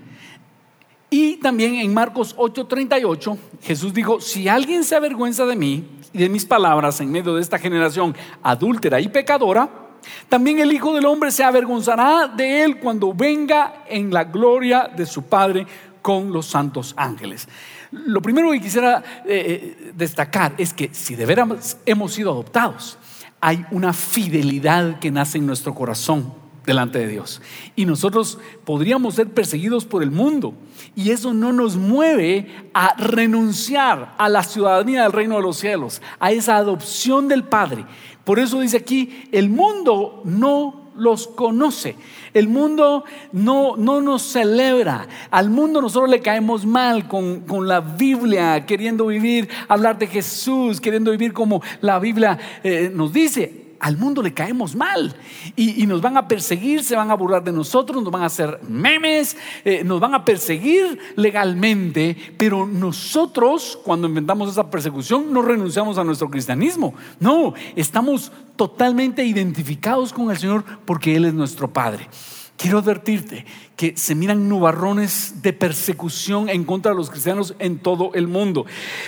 [1.10, 6.28] Y también en Marcos 8:38, Jesús dijo, si alguien se avergüenza de mí y de
[6.28, 9.79] mis palabras en medio de esta generación adúltera y pecadora,
[10.28, 15.06] también el Hijo del Hombre se avergonzará de él cuando venga en la gloria de
[15.06, 15.66] su Padre
[16.02, 17.48] con los santos ángeles.
[17.92, 22.98] Lo primero que quisiera eh, eh, destacar es que si de veras hemos sido adoptados,
[23.40, 26.32] hay una fidelidad que nace en nuestro corazón
[26.64, 27.40] delante de Dios.
[27.74, 30.54] Y nosotros podríamos ser perseguidos por el mundo.
[30.94, 36.02] Y eso no nos mueve a renunciar a la ciudadanía del reino de los cielos,
[36.18, 37.86] a esa adopción del Padre.
[38.24, 41.96] Por eso dice aquí, el mundo no los conoce.
[42.35, 45.09] El mundo no, no nos celebra.
[45.30, 51.11] Al mundo nosotros le caemos mal con, la Biblia, queriendo vivir, hablar de Jesús, queriendo
[51.11, 53.69] vivir como la Biblia eh, nos dice.
[53.80, 55.16] Al mundo le caemos mal
[55.56, 58.60] y, nos van a perseguir, se van a burlar de nosotros, nos van a hacer
[58.68, 65.98] memes, eh, nos van a perseguir legalmente, pero nosotros cuando inventamos esa persecución no renunciamos
[65.98, 72.08] a nuestro cristianismo, no, estamos totalmente identificados con el Señor porque Él es nuestro Padre.
[72.56, 78.11] Quiero advertirte que se miran nubarrones de persecución en contra de los cristianos en todo
[78.12, 78.66] el mundo.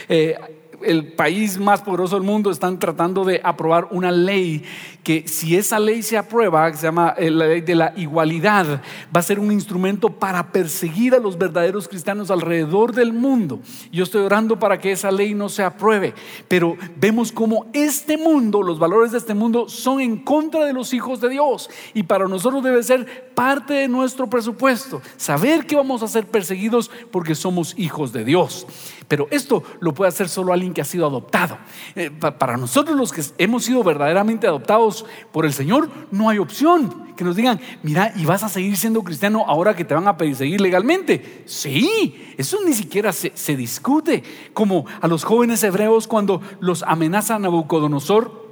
[0.09, 4.65] Eh, el país más poderoso del mundo están tratando de aprobar una ley
[5.03, 8.81] que si esa ley se aprueba, que se llama eh, la ley de la igualdad,
[9.15, 13.61] va a ser un instrumento para perseguir a los verdaderos cristianos alrededor del mundo.
[13.91, 16.15] Yo estoy orando para que esa ley no se apruebe,
[16.47, 20.93] pero vemos como este mundo, los valores de este mundo son en contra de los
[20.93, 26.03] hijos de Dios y para nosotros debe ser parte de nuestro presupuesto, saber que vamos
[26.03, 28.67] a ser perseguidos porque somos hijos de Dios.
[29.09, 31.59] Pero esto lo puede hacer solo alguien que ha sido adoptado.
[31.97, 34.92] Eh, para nosotros los que hemos sido verdaderamente adoptados
[35.33, 39.03] por el Señor, no hay opción que nos digan, mira, y vas a seguir siendo
[39.03, 41.45] cristiano ahora que te van a perseguir legalmente.
[41.47, 44.23] Sí, eso ni siquiera se, se discute.
[44.55, 48.43] Como a los jóvenes hebreos cuando los amenaza Nabucodonosor,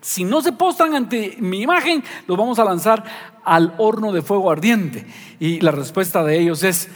[0.00, 3.04] si no se postran ante mi imagen, los vamos a lanzar
[3.44, 5.06] al horno de fuego ardiente.
[5.40, 6.88] Y la respuesta de ellos es,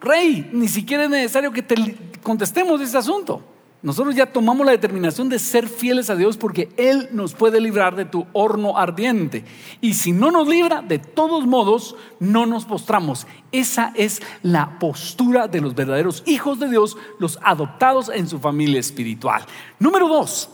[0.00, 1.74] rey, ni siquiera es necesario que te
[2.22, 3.42] contestemos ese asunto.
[3.84, 7.96] Nosotros ya tomamos la determinación de ser fieles a Dios porque Él nos puede librar
[7.96, 9.44] de tu horno ardiente.
[9.82, 13.26] Y si no nos libra, de todos modos, no nos postramos.
[13.52, 18.80] Esa es la postura de los verdaderos hijos de Dios, los adoptados en su familia
[18.80, 19.44] espiritual.
[19.78, 20.48] Número dos,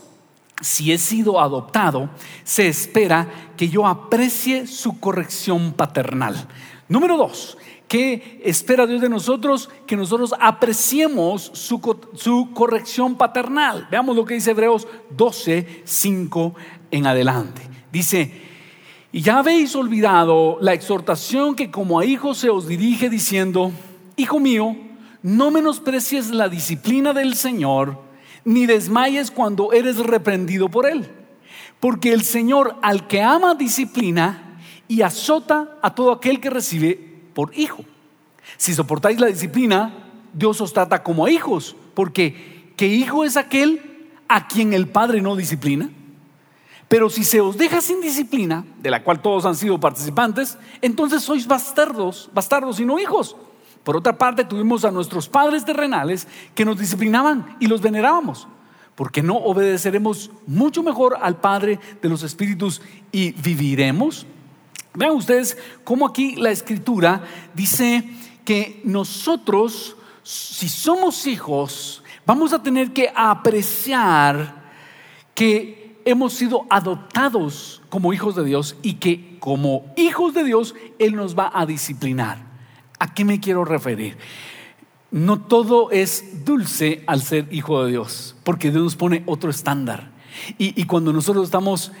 [0.59, 2.09] si he sido adoptado,
[2.43, 6.35] se espera que yo aprecie su corrección paternal.
[6.89, 7.57] Número dos,
[7.91, 9.69] ¿Qué espera Dios de nosotros?
[9.85, 11.81] Que nosotros apreciemos su,
[12.53, 13.85] corrección paternal.
[13.91, 16.55] Veamos lo que dice Hebreos 12, 5
[16.89, 17.63] en adelante.
[17.91, 18.31] Dice,
[19.11, 23.73] y ya habéis olvidado la exhortación que como a hijos se os dirige diciendo,
[24.15, 24.73] Hijo mío,
[25.21, 27.99] no menosprecies la disciplina del Señor,
[28.45, 31.11] ni desmayes cuando eres reprendido por Él.
[31.81, 37.57] Porque el Señor al que ama disciplina y azota a todo aquel que recibe por
[37.57, 37.83] hijo.
[38.57, 39.93] Si soportáis la disciplina,
[40.33, 45.35] Dios os trata como hijos, porque ¿qué hijo es aquel a quien el Padre no
[45.35, 45.89] disciplina?
[46.87, 51.23] Pero si se os deja sin disciplina, de la cual todos han sido participantes, entonces
[51.23, 53.37] sois bastardos, bastardos y no hijos.
[53.83, 58.47] Por otra parte, tuvimos a nuestros padres terrenales que nos disciplinaban y los venerábamos,
[58.95, 64.27] porque no obedeceremos mucho mejor al Padre de los Espíritus y viviremos.
[64.93, 67.23] Vean ustedes cómo aquí la escritura
[67.53, 68.03] dice
[68.43, 74.61] que nosotros, si somos hijos, vamos a tener que apreciar
[75.33, 81.15] que hemos sido adoptados como hijos de Dios y que como hijos de Dios Él
[81.15, 82.39] nos va a disciplinar.
[82.99, 84.17] ¿A qué me quiero referir?
[85.09, 90.11] No todo es dulce al ser hijo de Dios, porque Dios nos pone otro estándar.
[90.57, 91.91] Y, y cuando nosotros estamos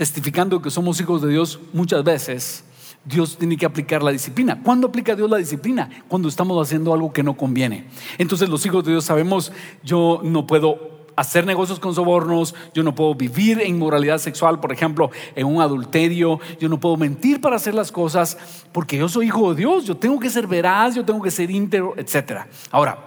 [0.00, 2.64] testificando que somos hijos de Dios, muchas veces
[3.04, 4.62] Dios tiene que aplicar la disciplina.
[4.62, 5.90] ¿Cuándo aplica Dios la disciplina?
[6.08, 7.84] Cuando estamos haciendo algo que no conviene.
[8.16, 9.52] Entonces los hijos de Dios sabemos,
[9.84, 14.72] yo no puedo hacer negocios con sobornos, yo no puedo vivir en moralidad sexual, por
[14.72, 18.38] ejemplo, en un adulterio, yo no puedo mentir para hacer las cosas,
[18.72, 21.50] porque yo soy hijo de Dios, yo tengo que ser veraz, yo tengo que ser
[21.50, 22.46] íntegro, etc.
[22.70, 23.04] Ahora,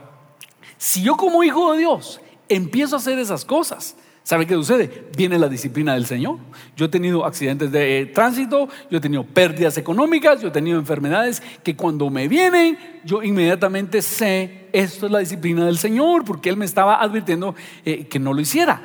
[0.78, 5.10] si yo como hijo de Dios empiezo a hacer esas cosas, ¿Sabe qué sucede?
[5.18, 6.38] Viene la disciplina del Señor.
[6.78, 11.44] Yo he tenido accidentes de tránsito, yo he tenido pérdidas económicas, yo he tenido enfermedades
[11.62, 16.56] que cuando me vienen, yo inmediatamente sé, esto es la disciplina del Señor, porque Él
[16.56, 17.54] me estaba advirtiendo
[17.84, 18.82] eh, que no lo hiciera.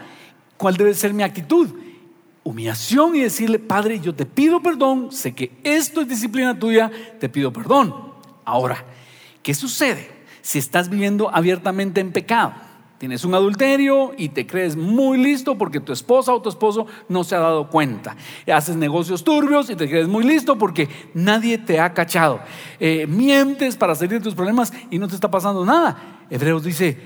[0.57, 1.69] ¿Cuál debe ser mi actitud?
[2.43, 7.29] Humillación y decirle, Padre, yo te pido perdón, sé que esto es disciplina tuya, te
[7.29, 7.95] pido perdón.
[8.45, 8.85] Ahora,
[9.45, 10.11] ¿qué sucede
[10.43, 12.68] si estás viviendo abiertamente en pecado?
[12.99, 17.23] Tienes un adulterio y te crees muy listo porque tu esposa o tu esposo no
[17.23, 18.17] se ha dado cuenta.
[18.53, 22.41] Haces negocios turbios y te crees muy listo porque nadie te ha cachado.
[22.81, 26.25] Eh, mientes para salir de tus problemas y no te está pasando nada.
[26.29, 26.99] Hebreos dice,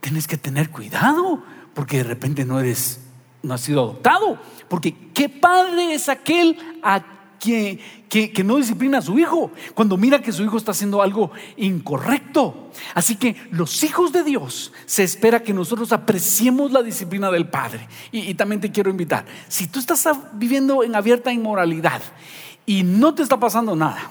[0.00, 1.42] tienes que tener cuidado
[1.74, 3.00] porque de repente no eres,
[3.42, 4.38] no has sido adoptado.
[4.68, 7.78] Porque qué padre es aquel a que,
[8.08, 12.70] que, no disciplina a su hijo, cuando mira que su hijo está haciendo algo incorrecto.
[12.94, 17.88] Así que los hijos de Dios se espera que nosotros apreciemos la disciplina del Padre.
[18.12, 22.02] Y, y también te quiero invitar, si tú estás viviendo en abierta inmoralidad
[22.66, 24.10] y no te está pasando nada,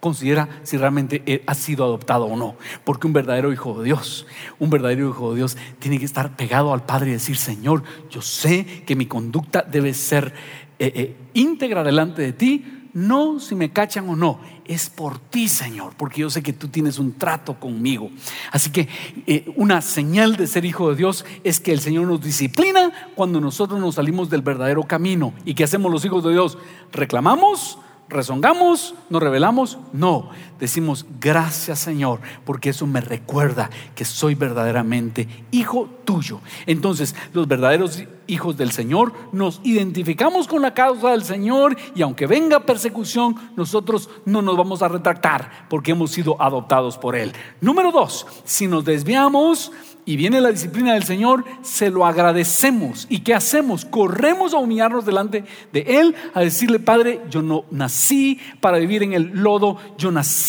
[0.00, 2.56] considera si realmente ha sido adoptado o no.
[2.84, 4.26] Porque un verdadero hijo de Dios,
[4.58, 8.22] un verdadero hijo de Dios tiene que estar pegado al Padre y decir, Señor, yo
[8.22, 10.32] sé que mi conducta debe ser
[10.80, 12.64] eh, eh, íntegra delante de ti,
[12.94, 16.68] no si me cachan o no, es por ti, Señor, porque yo sé que tú
[16.68, 18.10] tienes un trato conmigo.
[18.50, 18.88] Así que
[19.26, 23.40] eh, una señal de ser hijo de Dios es que el Señor nos disciplina cuando
[23.40, 25.32] nosotros nos salimos del verdadero camino.
[25.44, 26.58] ¿Y qué hacemos los hijos de Dios?
[26.92, 27.78] ¿Reclamamos?
[28.08, 35.88] rezongamos, nos revelamos, no, decimos gracias Señor, porque eso me recuerda que soy verdaderamente hijo
[36.04, 36.40] tuyo.
[36.66, 42.26] Entonces, los verdaderos hijos del Señor nos identificamos con la causa del Señor y aunque
[42.26, 47.32] venga persecución, nosotros no nos vamos a retractar porque hemos sido adoptados por Él.
[47.60, 49.72] Número dos, si nos desviamos,
[50.08, 53.06] y viene la disciplina del Señor, se lo agradecemos.
[53.10, 53.84] ¿Y qué hacemos?
[53.84, 59.12] Corremos a humillarnos delante de Él, a decirle, Padre, yo no nací para vivir en
[59.12, 60.47] el lodo, yo nací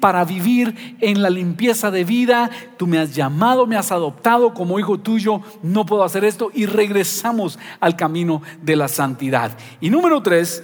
[0.00, 4.78] para vivir en la limpieza de vida, tú me has llamado, me has adoptado como
[4.78, 9.56] hijo tuyo, no puedo hacer esto y regresamos al camino de la santidad.
[9.80, 10.62] Y número tres,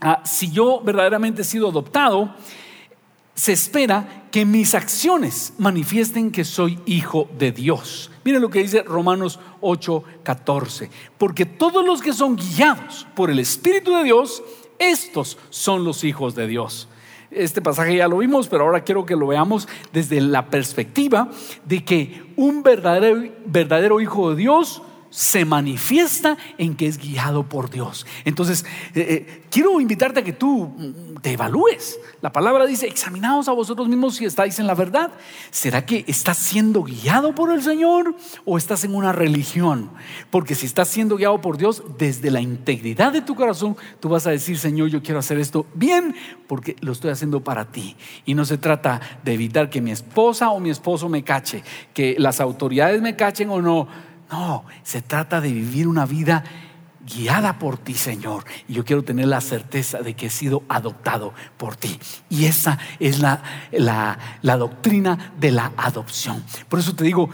[0.00, 2.34] ah, si yo verdaderamente he sido adoptado,
[3.34, 8.10] se espera que mis acciones manifiesten que soy hijo de Dios.
[8.22, 10.90] Miren lo que dice Romanos 8, 14.
[11.16, 14.42] Porque todos los que son guiados por el Espíritu de Dios,
[14.78, 16.89] estos son los hijos de Dios.
[17.30, 21.28] Este pasaje ya lo vimos, pero ahora quiero que lo veamos desde la perspectiva
[21.64, 27.68] de que un verdadero, verdadero hijo de Dios se manifiesta en que es guiado por
[27.68, 28.06] Dios.
[28.24, 31.98] Entonces, eh, eh, quiero invitarte a que tú mm, te evalúes.
[32.22, 35.10] La palabra dice, examinaos a vosotros mismos si estáis en la verdad.
[35.50, 39.90] ¿Será que estás siendo guiado por el Señor o estás en una religión?
[40.30, 44.26] Porque si estás siendo guiado por Dios, desde la integridad de tu corazón, tú vas
[44.26, 46.14] a decir, Señor, yo quiero hacer esto bien
[46.46, 47.96] porque lo estoy haciendo para ti.
[48.26, 52.14] Y no se trata de evitar que mi esposa o mi esposo me cache, que
[52.18, 53.88] las autoridades me cachen o no
[54.30, 56.44] no, se trata de vivir una vida
[57.04, 58.44] guiada por ti, Señor.
[58.68, 61.98] Y yo quiero tener la certeza de que he sido adoptado por ti.
[62.28, 66.42] Y esa es la, la, doctrina de la adopción.
[66.68, 67.30] Por eso te digo,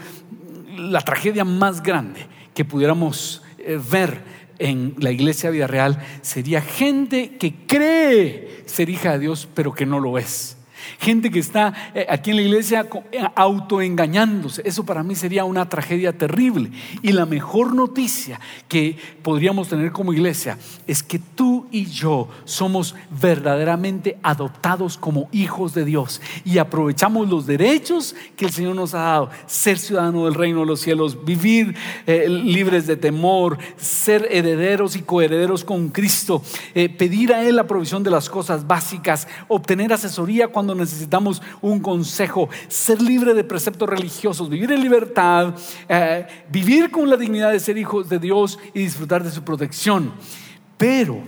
[0.77, 4.23] la tragedia más grande que pudiéramos eh, ver
[4.59, 9.85] en la iglesia vida real sería gente que cree ser hija de Dios, pero que
[9.85, 10.56] no lo es.
[10.99, 14.61] Gente que está eh, aquí en la iglesia eh, autoengañándose.
[14.65, 16.71] Eso para mí sería una tragedia terrible.
[17.01, 20.57] Y la mejor noticia que podríamos tener como iglesia
[20.87, 27.45] es que tú y yo somos verdaderamente adoptados como hijos de Dios y aprovechamos los
[27.45, 29.29] derechos que el Señor nos ha dado.
[29.45, 31.75] Ser ciudadano del reino de los cielos, vivir
[32.05, 36.41] eh, libres de temor, ser herederos y coherederos con Cristo,
[36.73, 42.49] pedir a Él la provisión de las cosas básicas, obtener asesoría cuando necesitamos un consejo,
[42.67, 45.55] ser libre de preceptos religiosos, vivir en libertad,
[45.89, 50.13] eh, vivir con la dignidad de ser hijos de Dios y disfrutar de su protección.
[50.77, 51.21] Pero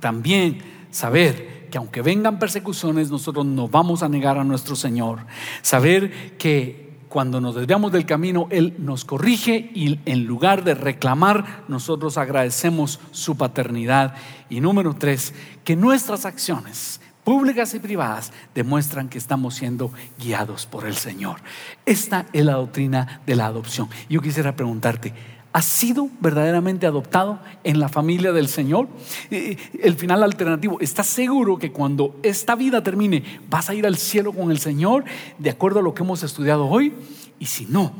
[0.00, 0.58] también
[0.90, 5.20] saber que aunque vengan persecuciones, nosotros no vamos a negar a nuestro Señor.
[5.60, 6.84] Saber que
[7.14, 12.98] cuando nos desviamos del camino, Él nos corrige y en lugar de reclamar, nosotros agradecemos
[13.12, 14.14] su paternidad.
[14.50, 20.86] Y número tres, que nuestras acciones públicas y privadas, demuestran que estamos siendo guiados por
[20.86, 21.40] el Señor.
[21.86, 23.88] Esta es la doctrina de la adopción.
[24.08, 25.14] Yo quisiera preguntarte,
[25.52, 28.88] ¿has sido verdaderamente adoptado en la familia del Señor?
[29.30, 34.32] El final alternativo, ¿estás seguro que cuando esta vida termine vas a ir al cielo
[34.32, 35.04] con el Señor
[35.38, 36.92] de acuerdo a lo que hemos estudiado hoy?
[37.38, 37.92] Y si no,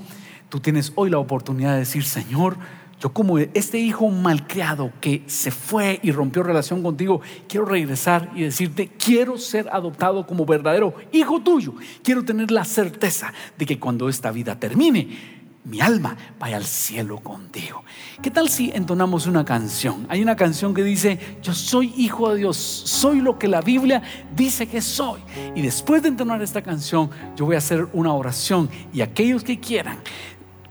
[0.48, 2.56] tú tienes hoy la oportunidad de decir, Señor,
[3.00, 8.42] yo como este hijo malcriado que se fue y rompió relación contigo, quiero regresar y
[8.42, 11.74] decirte, quiero ser adoptado como verdadero hijo tuyo.
[12.02, 15.34] Quiero tener la certeza de que cuando esta vida termine,
[15.64, 17.84] mi alma vaya al cielo contigo.
[18.22, 20.06] ¿Qué tal si entonamos una canción?
[20.10, 24.02] Hay una canción que dice, yo soy hijo de Dios, soy lo que la Biblia
[24.36, 25.20] dice que soy.
[25.54, 29.58] Y después de entonar esta canción, yo voy a hacer una oración y aquellos que
[29.58, 29.98] quieran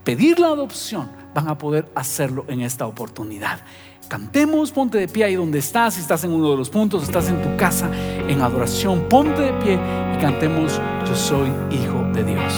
[0.03, 3.59] pedir la adopción, van a poder hacerlo en esta oportunidad.
[4.07, 7.29] Cantemos, ponte de pie ahí donde estás, si estás en uno de los puntos, estás
[7.29, 7.89] en tu casa
[8.27, 9.79] en adoración, ponte de pie
[10.13, 12.53] y cantemos, yo soy hijo de Dios.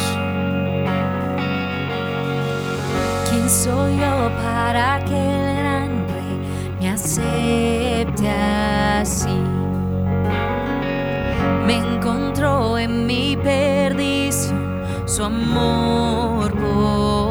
[3.29, 9.29] ¿Quién soy yo para que el gran rey me acepte así?
[11.65, 17.24] Me encontró en mi perdición su amor por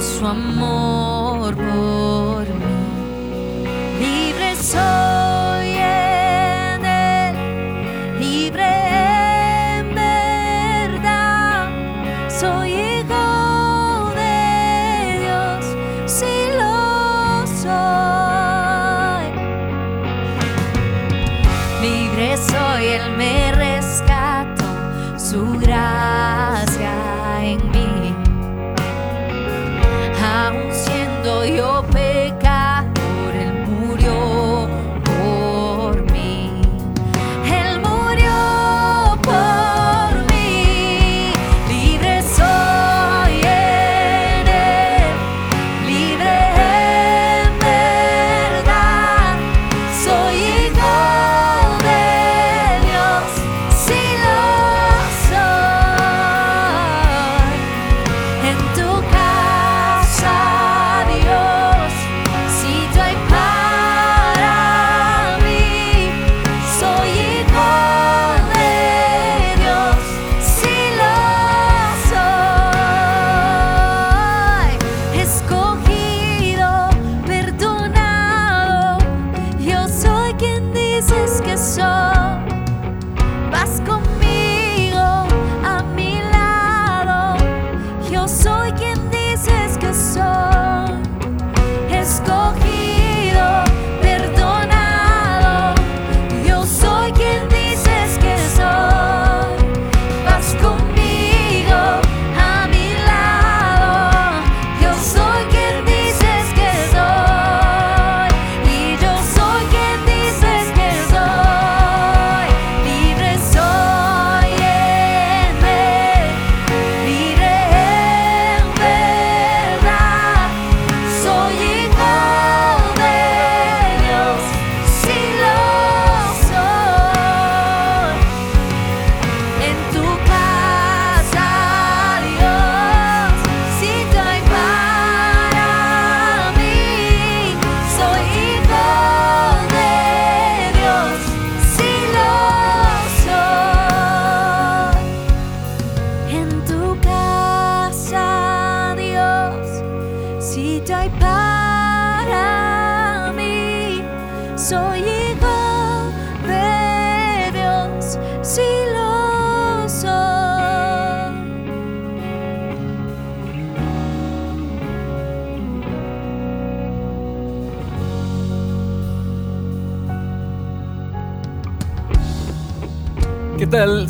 [0.00, 3.64] su amor por mí.
[3.98, 5.17] Libre soy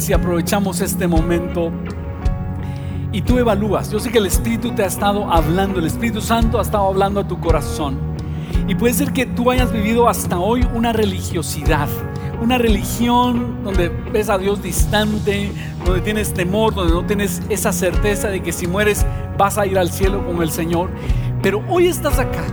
[0.09, 1.71] si aprovechamos este momento
[3.13, 3.91] y tú evalúas?
[3.91, 7.21] Yo sé que el Espíritu te ha estado hablando, el Espíritu Santo ha estado hablando
[7.21, 7.99] a tu corazón.
[8.67, 11.89] Y puede ser que tú hayas vivido hasta hoy una religiosidad,
[12.41, 15.53] una religión donde ves a Dios distante,
[15.85, 19.05] donde tienes temor, donde no tienes esa certeza de que si mueres
[19.37, 20.89] vas a ir al cielo con el Señor.
[21.43, 22.45] Pero hoy estás acá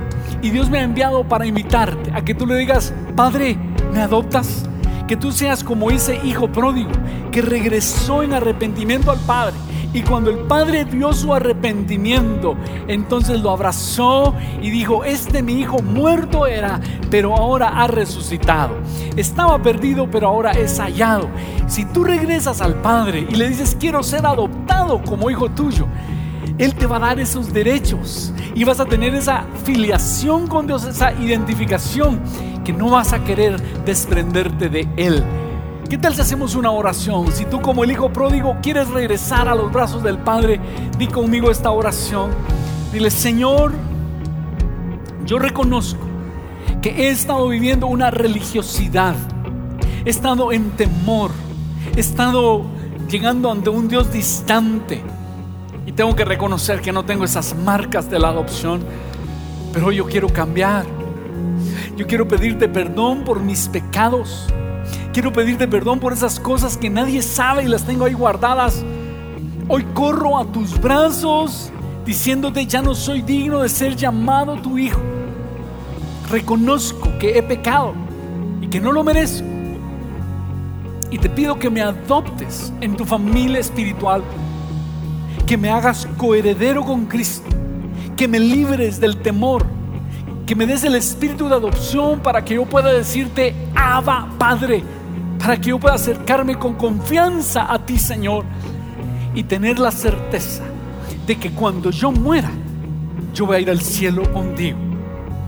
[0.42, 3.58] y Dios me ha enviado para invitarte a que tú le digas, Padre,
[3.94, 4.68] ¿me adoptas?
[5.08, 6.92] Que tú seas como ese hijo pródigo
[7.32, 9.56] que regresó en arrepentimiento al Padre.
[9.96, 12.58] Y cuando el Padre vio su arrepentimiento,
[12.90, 18.76] entonces lo abrazó y dijo, este mi hijo muerto era, pero ahora ha resucitado.
[19.16, 21.30] Estaba perdido, pero ahora es hallado.
[21.68, 25.88] Si tú regresas al Padre y le dices, quiero ser adoptado como hijo tuyo,
[26.58, 30.84] Él te va a dar esos derechos y vas a tener esa filiación con Dios,
[30.84, 32.20] esa identificación
[32.66, 35.24] que no vas a querer desprenderte de Él.
[35.90, 37.32] ¿Qué tal si hacemos una oración?
[37.32, 40.60] Si tú como el hijo pródigo quieres regresar a los brazos del Padre,
[40.98, 42.32] di conmigo esta oración.
[42.92, 43.72] Dile, Señor,
[45.26, 46.02] yo reconozco
[46.82, 49.16] que he estado viviendo una religiosidad,
[50.04, 51.32] he estado en temor,
[51.96, 52.66] he estado
[53.08, 55.04] llegando ante un Dios distante
[55.86, 58.82] y tengo que reconocer que no tengo esas marcas de la adopción,
[59.72, 61.05] pero yo quiero cambiar.
[61.96, 64.48] Yo quiero pedirte perdón por mis pecados.
[65.14, 68.84] Quiero pedirte perdón por esas cosas que nadie sabe y las tengo ahí guardadas.
[69.70, 71.72] Hoy corro a tus brazos
[72.06, 75.00] diciéndote ya no soy digno de ser llamado tu hijo.
[76.30, 77.94] Reconozco que he pecado
[78.62, 79.48] y que no lo merezco.
[81.12, 84.22] Y te pido que me adoptes en tu familia espiritual,
[85.46, 87.50] que me hagas coheredero con Cristo,
[88.18, 89.66] que me libres del temor,
[90.46, 94.84] que me des el espíritu de adopción para que yo pueda decirte, Abba Padre,
[95.40, 98.46] para que yo pueda acercarme con confianza a ti, Señor,
[99.34, 100.64] y tener la certeza
[101.26, 102.52] de que cuando yo muera,
[103.34, 104.78] yo voy a ir al cielo contigo.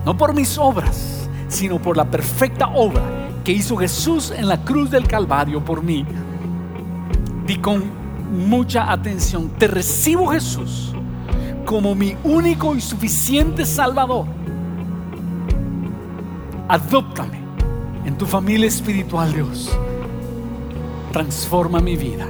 [0.04, 3.02] No por mis obras, sino por la perfecta obra
[3.44, 6.06] que hizo Jesús en la cruz del Calvario por mí.
[7.46, 7.84] Di con
[8.32, 10.94] mucha atención, te recibo Jesús
[11.66, 14.37] como mi único y suficiente Salvador.
[16.70, 17.40] Adóptame
[18.06, 19.72] en tu familia espiritual, Dios.
[21.14, 22.28] Transforma mi vida.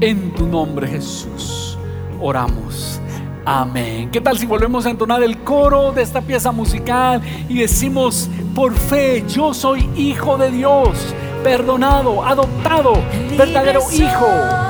[0.00, 1.76] En tu nombre, Jesús,
[2.20, 3.00] oramos.
[3.44, 4.10] Amén.
[4.12, 8.74] ¿Qué tal si volvemos a entonar el coro de esta pieza musical y decimos, por
[8.74, 11.12] fe, yo soy hijo de Dios,
[11.42, 12.92] perdonado, adoptado,
[13.36, 14.67] verdadero hijo?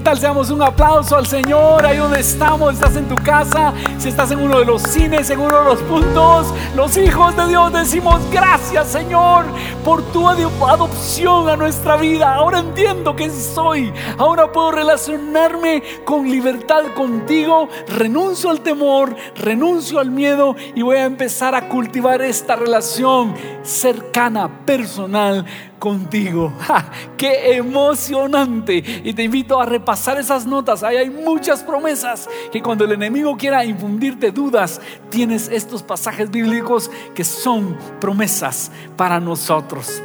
[0.00, 0.18] ¿Qué tal?
[0.18, 2.72] Seamos un aplauso al Señor ahí donde estamos.
[2.72, 5.78] Estás en tu casa, si estás en uno de los cines, en uno de los
[5.82, 6.54] puntos.
[6.74, 9.44] Los hijos de Dios decimos gracias, Señor,
[9.84, 12.34] por tu ado- adopción a nuestra vida.
[12.34, 13.92] Ahora entiendo que soy.
[14.16, 17.68] Ahora puedo relacionarme con libertad contigo.
[17.86, 24.64] Renuncio al temor, renuncio al miedo y voy a empezar a cultivar esta relación cercana,
[24.64, 25.44] personal
[25.80, 26.52] contigo.
[26.60, 26.88] ¡Ja!
[27.16, 29.02] ¡Qué emocionante!
[29.02, 30.84] Y te invito a repasar esas notas.
[30.84, 36.88] Ahí hay muchas promesas que cuando el enemigo quiera infundirte dudas, tienes estos pasajes bíblicos
[37.16, 40.00] que son promesas para nosotros.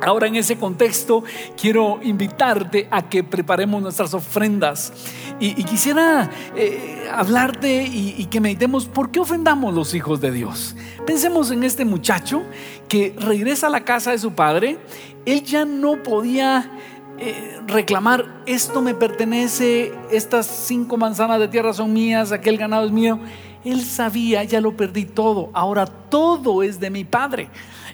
[0.00, 1.24] Ahora en ese contexto
[1.60, 4.92] quiero invitarte a que preparemos nuestras ofrendas
[5.38, 10.76] y, quisiera eh, hablarte y, que meditemos por qué ofrendamos los hijos de Dios.
[11.06, 12.42] Pensemos en este muchacho
[12.88, 14.78] que regresa a la casa de su padre,
[15.24, 16.70] él ya no podía
[17.18, 22.92] eh, reclamar, esto me pertenece, estas cinco manzanas de tierra son mías, aquel ganado es
[22.92, 23.18] mío.
[23.64, 27.48] Él sabía, ya lo perdí todo, ahora todo es de mi padre.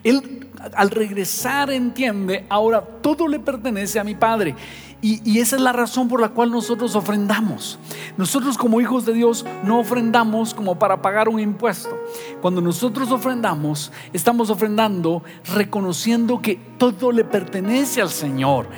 [0.05, 4.55] Él al regresar entiende, ahora todo le pertenece a mi padre.
[5.05, 7.77] Y, esa es la razón por la cual nosotros ofrendamos.
[8.17, 11.91] Nosotros como hijos de Dios no ofrendamos como para pagar un impuesto.
[12.41, 18.69] Cuando nosotros ofrendamos, estamos ofrendando reconociendo que todo le pertenece al Señor.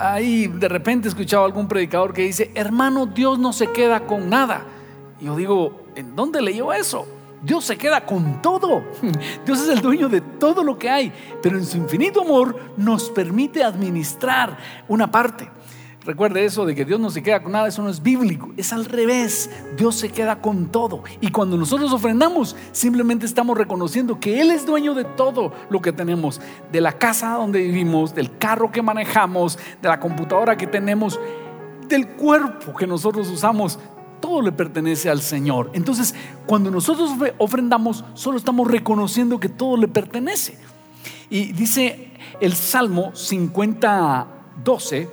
[0.00, 4.00] Ahí de repente he escuchado a algún predicador que dice, hermano, Dios no se queda
[4.06, 4.66] con nada.
[5.18, 7.06] Y yo digo, ¿en dónde leyó eso?
[7.44, 8.82] Dios se queda con todo.
[9.44, 13.10] Dios es el dueño de todo lo que hay, pero en su infinito amor nos
[13.10, 14.56] permite administrar
[14.88, 15.50] una parte.
[16.04, 18.74] Recuerde eso de que Dios no se queda con nada, eso no es bíblico, es
[18.74, 19.50] al revés.
[19.76, 21.02] Dios se queda con todo.
[21.22, 25.92] Y cuando nosotros ofrendamos, simplemente estamos reconociendo que Él es dueño de todo lo que
[25.92, 31.18] tenemos, de la casa donde vivimos, del carro que manejamos, de la computadora que tenemos,
[31.88, 33.78] del cuerpo que nosotros usamos.
[34.24, 35.70] Todo le pertenece al Señor.
[35.74, 36.14] Entonces,
[36.46, 40.56] cuando nosotros ofrendamos, solo estamos reconociendo que todo le pertenece.
[41.28, 42.08] Y dice
[42.40, 44.26] el Salmo 50,
[44.64, 45.10] 12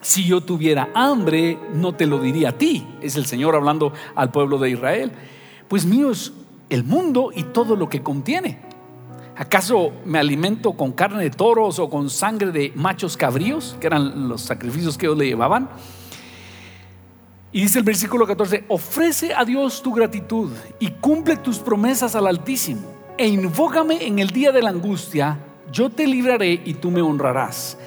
[0.00, 2.84] si yo tuviera hambre, no te lo diría a ti.
[3.00, 5.12] Es el Señor hablando al pueblo de Israel.
[5.68, 6.32] Pues mío es
[6.70, 8.58] el mundo y todo lo que contiene.
[9.36, 14.28] ¿Acaso me alimento con carne de toros o con sangre de machos cabríos, que eran
[14.28, 15.70] los sacrificios que ellos le llevaban?
[17.54, 20.50] Y dice el versículo 14, ofrece a Dios tu gratitud
[20.80, 22.80] y cumple tus promesas al Altísimo,
[23.16, 25.38] e invócame en el día de la angustia,
[25.70, 27.78] yo te libraré y tú me honrarás.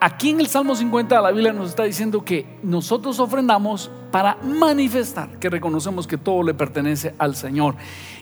[0.00, 5.38] Aquí en el Salmo 50 la Biblia nos está diciendo que nosotros ofrendamos para manifestar
[5.38, 7.76] que reconocemos que todo le pertenece al Señor.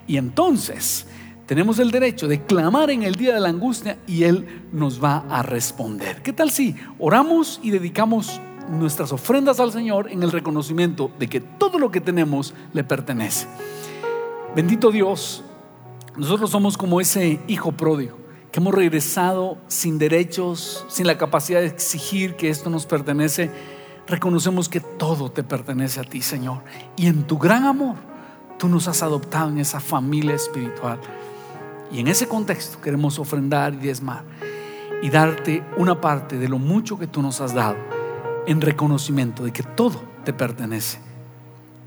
[0.08, 1.06] Y entonces
[1.46, 5.26] tenemos el derecho de clamar en el día de la angustia y Él nos va
[5.30, 6.22] a responder.
[6.22, 11.40] ¿Qué tal si oramos y dedicamos nuestras ofrendas al Señor en el reconocimiento de que
[11.40, 13.46] todo lo que tenemos le pertenece?
[14.54, 15.44] Bendito Dios,
[16.16, 18.18] nosotros somos como ese hijo pródigo
[18.52, 23.50] que hemos regresado sin derechos, sin la capacidad de exigir que esto nos pertenece,
[24.06, 26.62] reconocemos que todo te pertenece a ti, Señor.
[26.96, 27.96] Y en tu gran amor,
[28.58, 31.00] tú nos has adoptado en esa familia espiritual.
[31.90, 34.24] Y en ese contexto queremos ofrendar y diezmar
[35.02, 37.76] y darte una parte de lo mucho que tú nos has dado
[38.46, 40.98] en reconocimiento de que todo te pertenece.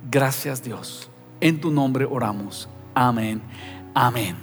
[0.10, 1.10] Gracias Dios.
[1.41, 2.70] En tu nombre oramos.
[2.93, 3.41] Amén.
[3.97, 4.36] Amén.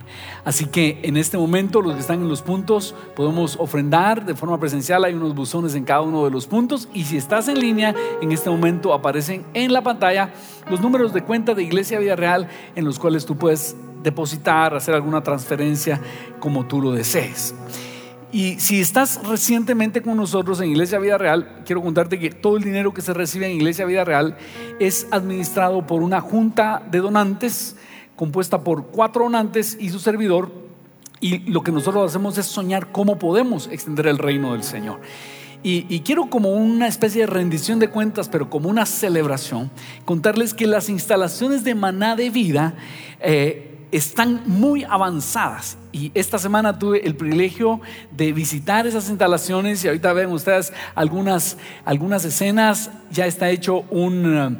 [0.46, 4.58] Así que en este momento los que están en los puntos podemos ofrendar de forma
[4.58, 5.04] presencial.
[5.04, 6.88] Hay unos buzones en cada uno de los puntos.
[6.94, 10.30] Y si estás en línea, en este momento aparecen en la pantalla
[10.70, 14.94] los números de cuenta de Iglesia Vida Real en los cuales tú puedes depositar, hacer
[14.94, 16.00] alguna transferencia
[16.40, 17.54] como tú lo desees.
[18.32, 22.64] Y si estás recientemente con nosotros en Iglesia Vida Real, quiero contarte que todo el
[22.64, 24.38] dinero que se recibe en Iglesia Vida Real
[24.80, 27.76] es administrado por una junta de donantes
[28.16, 30.50] compuesta por cuatro donantes y su servidor.
[31.20, 35.00] Y lo que nosotros hacemos es soñar cómo podemos extender el reino del Señor.
[35.64, 39.70] Y, quiero como una especie de rendición de cuentas, pero como una celebración,
[40.04, 42.74] contarles que las instalaciones de Maná de Vida
[43.20, 45.76] eh, están muy avanzadas.
[45.92, 47.80] Y esta semana tuve el privilegio
[48.10, 52.90] de visitar esas instalaciones y ahorita ven ustedes algunas, algunas escenas.
[53.10, 54.58] Ya está hecho un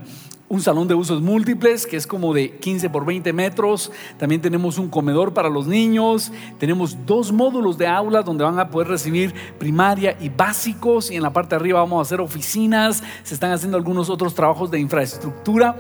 [0.53, 3.91] un salón de usos múltiples que es como de 15 por 20 metros.
[4.19, 6.31] También tenemos un comedor para los niños.
[6.59, 11.11] Tenemos dos módulos de aulas donde van a poder recibir primaria y básicos.
[11.11, 13.03] Y en la parte de arriba vamos a hacer oficinas.
[13.23, 15.75] Se están haciendo algunos otros trabajos de infraestructura.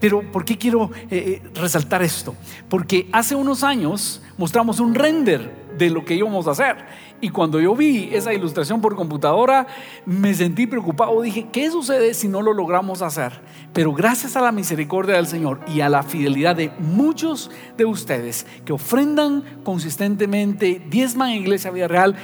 [0.00, 2.34] Pero ¿por qué quiero eh, eh, resaltar esto?
[2.68, 6.76] Porque hace unos años mostramos un render de lo que íbamos a hacer
[7.20, 9.66] y cuando yo vi esa ilustración por computadora,
[10.06, 11.20] me sentí preocupado.
[11.20, 13.40] Dije, ¿qué sucede si no lo logramos hacer?
[13.72, 18.46] Pero gracias a la misericordia del Señor y a la fidelidad de muchos de ustedes
[18.64, 22.16] que ofrendan consistentemente, diezman en Iglesia Vida Real,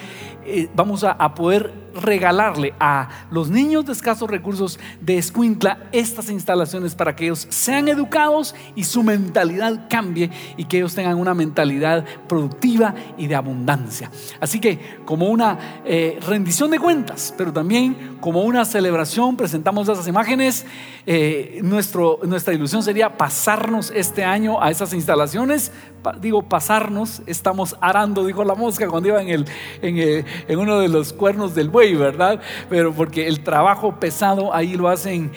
[0.44, 6.30] eh, vamos a, a poder regalarle a los niños de escasos recursos de Escuintla estas
[6.30, 11.34] instalaciones para que ellos sean educados y su mentalidad cambie y que ellos tengan una
[11.34, 14.10] mentalidad productiva y de abundancia.
[14.40, 20.08] Así que como una eh, rendición de cuentas, pero también como una celebración, presentamos esas
[20.08, 20.66] imágenes.
[21.06, 25.72] Eh, nuestra ilusión sería pasarnos este año a esas instalaciones.
[26.20, 29.46] digo, pasarnos, estamos arando, dijo la mosca cuando iba el,
[29.82, 32.40] en, eh, en uno de los cuernos del buey, ¿verdad?
[32.68, 35.32] Pero porque el trabajo pesado ahí lo hacen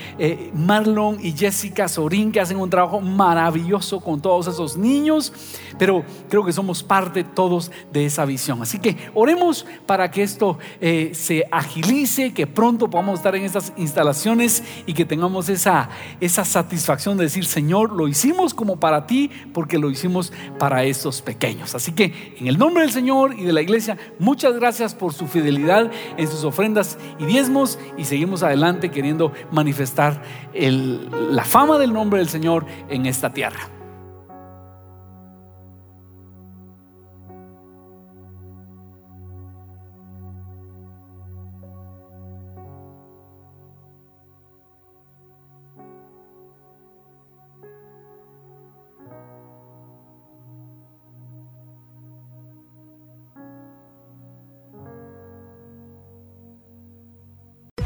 [0.54, 5.34] Marlon y Jessica Sorín, que hacen un trabajo maravilloso con todos esos niños,
[5.78, 8.62] pero creo que somos parte todos de esa visión.
[8.62, 14.64] Así que oremos para que esto se agilice, que pronto podamos estar en estas instalaciones
[14.86, 15.90] y que tengamos esa,
[16.20, 21.22] esa satisfacción de decir, Señor, lo hicimos como para ti porque lo hicimos para estos
[21.22, 21.76] pequeños.
[21.76, 25.28] Así que en el nombre del Señor y de la iglesia, muchas gracias por su
[25.28, 30.22] fidelidad en sus ofrendas y diezmos y seguimos adelante queriendo manifestar
[30.54, 33.79] la fama del nombre del Señor en esta tierra.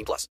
[0.00, 0.28] 18 plus.